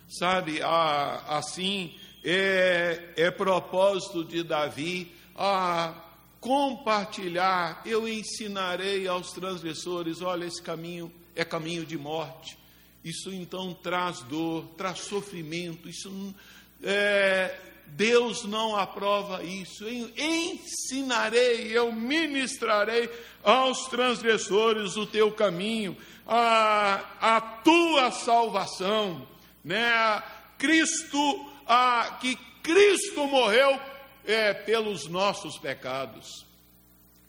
Sabe, 0.08 0.60
ah, 0.62 1.24
assim 1.28 1.94
é, 2.22 3.12
é 3.16 3.30
propósito 3.30 4.24
de 4.24 4.42
Davi 4.42 5.12
a 5.34 5.94
compartilhar. 6.40 7.82
Eu 7.86 8.08
ensinarei 8.08 9.06
aos 9.06 9.32
transgressores: 9.32 10.20
olha, 10.20 10.44
esse 10.44 10.62
caminho 10.62 11.12
é 11.34 11.44
caminho 11.44 11.86
de 11.86 11.96
morte. 11.96 12.58
Isso 13.06 13.32
então 13.32 13.72
traz 13.72 14.20
dor, 14.22 14.64
traz 14.76 14.98
sofrimento. 14.98 15.88
Isso 15.88 16.34
é, 16.82 17.56
Deus 17.86 18.42
não 18.42 18.74
aprova 18.74 19.44
isso. 19.44 19.84
Ensinarei, 19.88 21.68
eu 21.70 21.92
ministrarei 21.92 23.08
aos 23.44 23.86
transgressores 23.86 24.96
o 24.96 25.06
teu 25.06 25.30
caminho, 25.30 25.96
a, 26.26 27.36
a 27.36 27.40
tua 27.40 28.10
salvação, 28.10 29.24
né? 29.64 30.20
Cristo 30.58 31.48
ah, 31.64 32.18
que 32.20 32.34
Cristo 32.60 33.24
morreu 33.28 33.80
é, 34.24 34.52
pelos 34.52 35.06
nossos 35.06 35.56
pecados. 35.58 36.44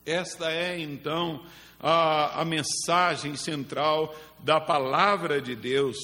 Esta 0.04 0.52
é 0.52 0.80
então 0.80 1.46
a, 1.80 2.42
a 2.42 2.46
mensagem 2.46 3.36
central 3.36 4.16
da 4.40 4.60
palavra 4.60 5.42
de 5.42 5.56
Deus. 5.56 5.98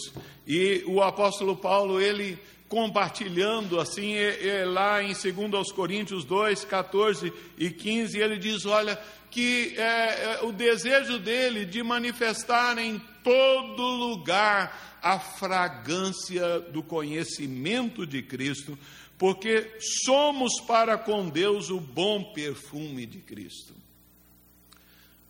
E 0.45 0.83
o 0.87 1.01
apóstolo 1.01 1.55
Paulo, 1.55 2.01
ele 2.01 2.37
compartilhando 2.67 3.79
assim, 3.79 4.15
é, 4.15 4.47
é, 4.47 4.65
lá 4.65 5.03
em 5.03 5.13
2 5.13 5.71
Coríntios 5.71 6.25
2, 6.25 6.65
14 6.65 7.31
e 7.57 7.69
15, 7.69 8.19
ele 8.19 8.37
diz: 8.37 8.65
Olha, 8.65 8.99
que 9.29 9.75
é, 9.77 9.81
é, 9.81 10.39
o 10.43 10.51
desejo 10.51 11.19
dele 11.19 11.65
de 11.65 11.81
manifestar 11.83 12.77
em 12.77 12.99
todo 13.23 13.81
lugar 13.81 14.99
a 15.01 15.19
fragrância 15.19 16.59
do 16.59 16.81
conhecimento 16.81 18.07
de 18.07 18.21
Cristo, 18.21 18.77
porque 19.17 19.75
somos 20.05 20.59
para 20.61 20.97
com 20.97 21.29
Deus 21.29 21.69
o 21.69 21.79
bom 21.79 22.31
perfume 22.33 23.05
de 23.05 23.19
Cristo. 23.19 23.82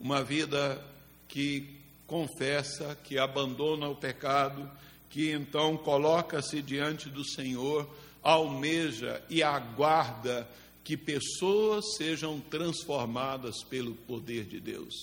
Uma 0.03 0.21
vida 0.21 0.83
que 1.29 1.65
confessa, 2.05 2.97
que 3.05 3.17
abandona 3.17 3.87
o 3.87 3.95
pecado, 3.95 4.69
que 5.09 5.31
então 5.31 5.77
coloca-se 5.77 6.61
diante 6.61 7.07
do 7.07 7.23
Senhor, 7.23 7.89
almeja 8.21 9.23
e 9.29 9.41
aguarda 9.41 10.45
que 10.83 10.97
pessoas 10.97 11.95
sejam 11.95 12.41
transformadas 12.41 13.63
pelo 13.63 13.95
poder 13.95 14.43
de 14.43 14.59
Deus. 14.59 14.93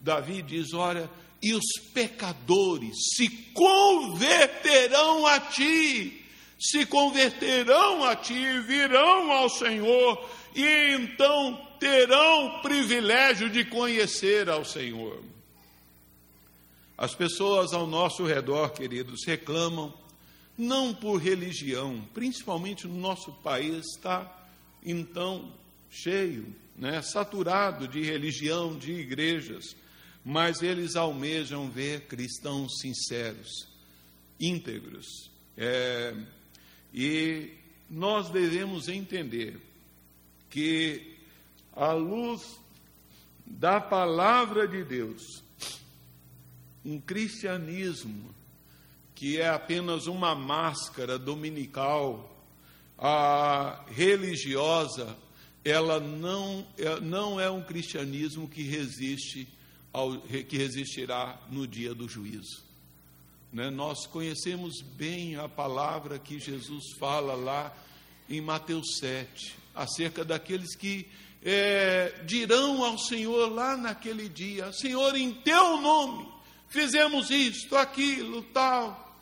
Davi 0.00 0.42
diz: 0.42 0.74
Olha, 0.74 1.08
e 1.40 1.54
os 1.54 1.78
pecadores 1.94 2.96
se 3.14 3.28
converterão 3.54 5.24
a 5.24 5.38
ti, 5.38 6.20
se 6.58 6.84
converterão 6.84 8.02
a 8.02 8.16
ti, 8.16 8.58
virão 8.66 9.30
ao 9.30 9.48
Senhor, 9.48 10.28
e 10.52 10.96
então 10.96 11.71
terão 11.82 12.46
o 12.46 12.62
privilégio 12.62 13.50
de 13.50 13.64
conhecer 13.64 14.48
ao 14.48 14.64
Senhor. 14.64 15.20
As 16.96 17.12
pessoas 17.12 17.72
ao 17.72 17.88
nosso 17.88 18.24
redor, 18.24 18.68
queridos, 18.68 19.24
reclamam, 19.26 19.92
não 20.56 20.94
por 20.94 21.16
religião, 21.16 22.00
principalmente 22.14 22.86
no 22.86 22.94
nosso 22.94 23.32
país, 23.32 23.84
está 23.96 24.48
então 24.86 25.52
cheio, 25.90 26.54
né, 26.76 27.02
saturado 27.02 27.88
de 27.88 28.00
religião, 28.00 28.78
de 28.78 28.92
igrejas, 28.92 29.74
mas 30.24 30.62
eles 30.62 30.94
almejam 30.94 31.68
ver 31.68 32.02
cristãos 32.02 32.78
sinceros, 32.80 33.66
íntegros. 34.38 35.28
É, 35.56 36.14
e 36.94 37.50
nós 37.90 38.30
devemos 38.30 38.86
entender 38.88 39.58
que, 40.48 41.11
à 41.74 41.92
luz 41.92 42.58
da 43.46 43.80
palavra 43.80 44.66
de 44.66 44.84
Deus, 44.84 45.42
um 46.84 47.00
cristianismo 47.00 48.34
que 49.14 49.40
é 49.40 49.48
apenas 49.48 50.06
uma 50.06 50.34
máscara 50.34 51.18
dominical 51.18 52.28
a 52.98 53.84
religiosa, 53.88 55.16
ela 55.64 55.98
não 55.98 56.66
é, 56.78 57.00
não 57.00 57.40
é 57.40 57.50
um 57.50 57.62
cristianismo 57.62 58.48
que 58.48 58.62
resiste 58.62 59.48
ao, 59.92 60.18
que 60.18 60.56
resistirá 60.56 61.38
no 61.50 61.66
dia 61.66 61.94
do 61.94 62.08
juízo. 62.08 62.62
Né? 63.52 63.70
Nós 63.70 64.06
conhecemos 64.06 64.80
bem 64.80 65.36
a 65.36 65.48
palavra 65.48 66.18
que 66.18 66.38
Jesus 66.38 66.92
fala 66.98 67.34
lá 67.34 67.76
em 68.28 68.40
Mateus 68.40 68.98
7, 68.98 69.56
acerca 69.74 70.24
daqueles 70.24 70.74
que 70.74 71.06
é, 71.44 72.22
dirão 72.24 72.84
ao 72.84 72.98
Senhor 72.98 73.52
lá 73.52 73.76
naquele 73.76 74.28
dia: 74.28 74.72
Senhor, 74.72 75.14
em 75.16 75.32
teu 75.32 75.80
nome 75.80 76.32
fizemos 76.72 77.30
isto, 77.30 77.76
aquilo, 77.76 78.42
tal. 78.44 79.16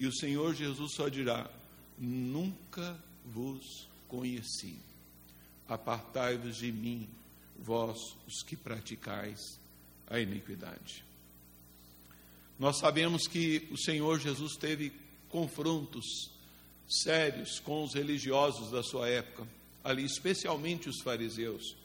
E 0.00 0.06
o 0.06 0.12
Senhor 0.12 0.54
Jesus 0.54 0.94
só 0.94 1.08
dirá: 1.08 1.48
Nunca 1.98 2.98
vos 3.24 3.86
conheci. 4.08 4.78
Apartai-vos 5.68 6.56
de 6.56 6.72
mim, 6.72 7.08
vós 7.58 7.98
os 8.26 8.42
que 8.42 8.56
praticais 8.56 9.58
a 10.06 10.18
iniquidade. 10.18 11.04
Nós 12.58 12.78
sabemos 12.78 13.26
que 13.26 13.66
o 13.70 13.78
Senhor 13.78 14.20
Jesus 14.20 14.56
teve 14.56 14.92
confrontos 15.28 16.30
sérios 16.88 17.58
com 17.60 17.82
os 17.82 17.94
religiosos 17.94 18.70
da 18.70 18.82
sua 18.82 19.08
época, 19.08 19.46
ali 19.84 20.04
especialmente 20.04 20.88
os 20.88 21.02
fariseus. 21.02 21.76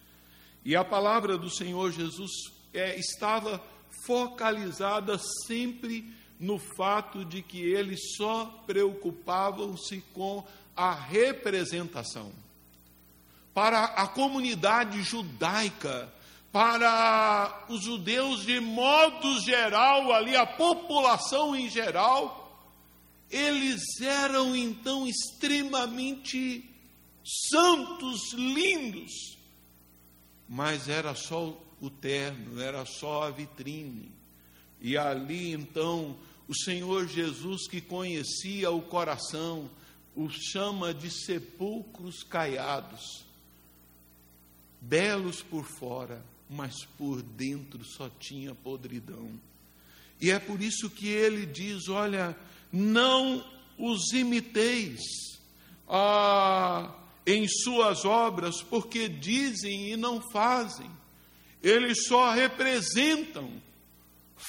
E 0.63 0.75
a 0.75 0.83
palavra 0.83 1.37
do 1.37 1.49
Senhor 1.49 1.91
Jesus 1.91 2.31
é, 2.73 2.97
estava 2.97 3.61
focalizada 4.05 5.19
sempre 5.45 6.13
no 6.39 6.57
fato 6.57 7.25
de 7.25 7.41
que 7.41 7.61
eles 7.61 8.15
só 8.15 8.45
preocupavam-se 8.65 10.01
com 10.13 10.45
a 10.75 10.93
representação. 10.93 12.31
Para 13.53 13.83
a 13.83 14.07
comunidade 14.07 15.01
judaica, 15.03 16.11
para 16.51 17.65
os 17.67 17.83
judeus 17.83 18.45
de 18.45 18.59
modo 18.59 19.39
geral, 19.41 20.13
ali 20.13 20.35
a 20.35 20.45
população 20.45 21.55
em 21.55 21.69
geral, 21.69 22.39
eles 23.29 23.81
eram 24.01 24.55
então 24.55 25.05
extremamente 25.05 26.68
santos, 27.49 28.33
lindos, 28.33 29.37
mas 30.47 30.89
era 30.89 31.13
só 31.13 31.55
o 31.79 31.89
terno, 31.89 32.59
era 32.61 32.85
só 32.85 33.23
a 33.23 33.29
vitrine. 33.29 34.11
E 34.81 34.97
ali 34.97 35.51
então 35.51 36.17
o 36.47 36.55
Senhor 36.55 37.07
Jesus, 37.07 37.67
que 37.67 37.79
conhecia 37.79 38.71
o 38.71 38.81
coração, 38.81 39.69
o 40.15 40.29
chama 40.29 40.93
de 40.93 41.11
sepulcros 41.11 42.23
caiados, 42.23 43.23
belos 44.81 45.41
por 45.43 45.65
fora, 45.65 46.23
mas 46.49 46.85
por 46.97 47.21
dentro 47.21 47.85
só 47.85 48.09
tinha 48.09 48.55
podridão. 48.55 49.29
E 50.19 50.31
é 50.31 50.39
por 50.39 50.61
isso 50.61 50.89
que 50.89 51.07
ele 51.07 51.45
diz: 51.45 51.87
olha, 51.87 52.35
não 52.71 53.45
os 53.77 54.11
imiteis 54.11 55.29
ah, 55.89 56.93
em 57.25 57.47
suas 57.47 58.05
obras, 58.05 58.61
porque 58.61 59.07
dizem 59.07 59.91
e 59.91 59.97
não 59.97 60.21
fazem, 60.31 60.89
eles 61.61 62.05
só 62.07 62.31
representam 62.31 63.61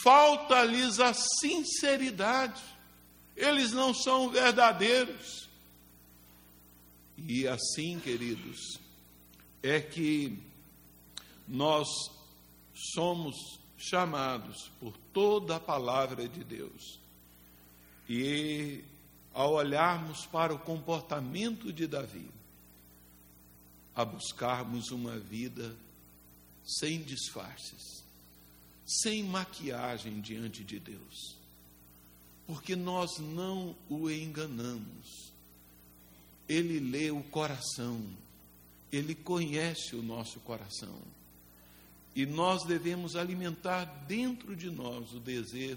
falta-lhes 0.02 1.00
a 1.00 1.12
sinceridade, 1.12 2.62
eles 3.36 3.72
não 3.72 3.92
são 3.92 4.30
verdadeiros. 4.30 5.48
E 7.18 7.46
assim, 7.46 7.98
queridos, 7.98 8.78
é 9.62 9.80
que 9.80 10.38
nós 11.46 11.86
somos 12.94 13.36
chamados 13.76 14.70
por 14.78 14.96
toda 15.12 15.56
a 15.56 15.60
palavra 15.60 16.28
de 16.28 16.44
Deus. 16.44 16.98
E 18.08 18.82
ao 19.32 19.54
olharmos 19.54 20.26
para 20.26 20.54
o 20.54 20.58
comportamento 20.58 21.72
de 21.72 21.86
Davi, 21.86 22.28
a 23.94 24.04
buscarmos 24.04 24.90
uma 24.90 25.18
vida 25.18 25.74
sem 26.64 27.02
disfarces 27.02 28.00
sem 28.90 29.22
maquiagem 29.22 30.20
diante 30.20 30.64
de 30.64 30.80
Deus, 30.80 31.36
porque 32.46 32.74
nós 32.74 33.18
não 33.18 33.76
o 33.88 34.10
enganamos. 34.10 35.30
Ele 36.48 36.80
lê 36.80 37.10
o 37.12 37.22
coração, 37.22 38.02
ele 38.90 39.14
conhece 39.14 39.94
o 39.94 40.02
nosso 40.02 40.40
coração. 40.40 40.98
E 42.16 42.26
nós 42.26 42.64
devemos 42.64 43.14
alimentar 43.14 43.84
dentro 44.08 44.56
de 44.56 44.68
nós 44.68 45.12
o 45.12 45.20
desejo 45.20 45.76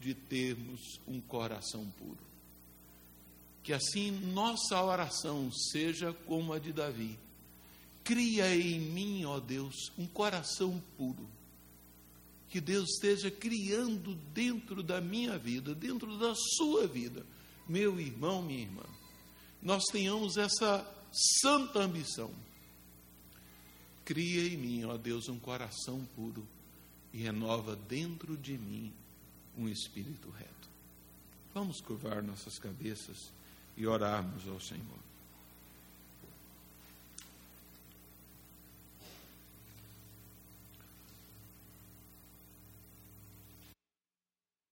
de 0.00 0.14
termos 0.14 0.98
um 1.06 1.20
coração 1.20 1.84
puro. 1.98 2.16
Que 3.62 3.74
assim 3.74 4.10
nossa 4.10 4.82
oração 4.82 5.52
seja 5.52 6.14
como 6.26 6.54
a 6.54 6.58
de 6.58 6.72
Davi. 6.72 7.18
Cria 8.06 8.54
em 8.54 8.78
mim, 8.78 9.24
ó 9.24 9.40
Deus, 9.40 9.90
um 9.98 10.06
coração 10.06 10.80
puro 10.96 11.28
que 12.48 12.60
Deus 12.60 12.88
esteja 12.90 13.32
criando 13.32 14.14
dentro 14.32 14.80
da 14.80 15.00
minha 15.00 15.36
vida, 15.36 15.74
dentro 15.74 16.16
da 16.16 16.32
sua 16.56 16.86
vida, 16.86 17.26
meu 17.68 17.98
irmão, 17.98 18.42
minha 18.42 18.60
irmã, 18.60 18.84
nós 19.60 19.82
tenhamos 19.90 20.36
essa 20.36 20.88
santa 21.42 21.80
ambição. 21.80 22.30
Cria 24.04 24.54
em 24.54 24.56
mim, 24.56 24.84
ó 24.84 24.96
Deus, 24.96 25.28
um 25.28 25.40
coração 25.40 26.06
puro 26.14 26.46
e 27.12 27.18
renova 27.18 27.74
dentro 27.74 28.36
de 28.36 28.56
mim 28.56 28.94
um 29.58 29.68
espírito 29.68 30.30
reto. 30.30 30.68
Vamos 31.52 31.80
curvar 31.80 32.22
nossas 32.22 32.56
cabeças 32.56 33.32
e 33.76 33.84
orarmos 33.84 34.46
ao 34.46 34.60
Senhor. 34.60 35.05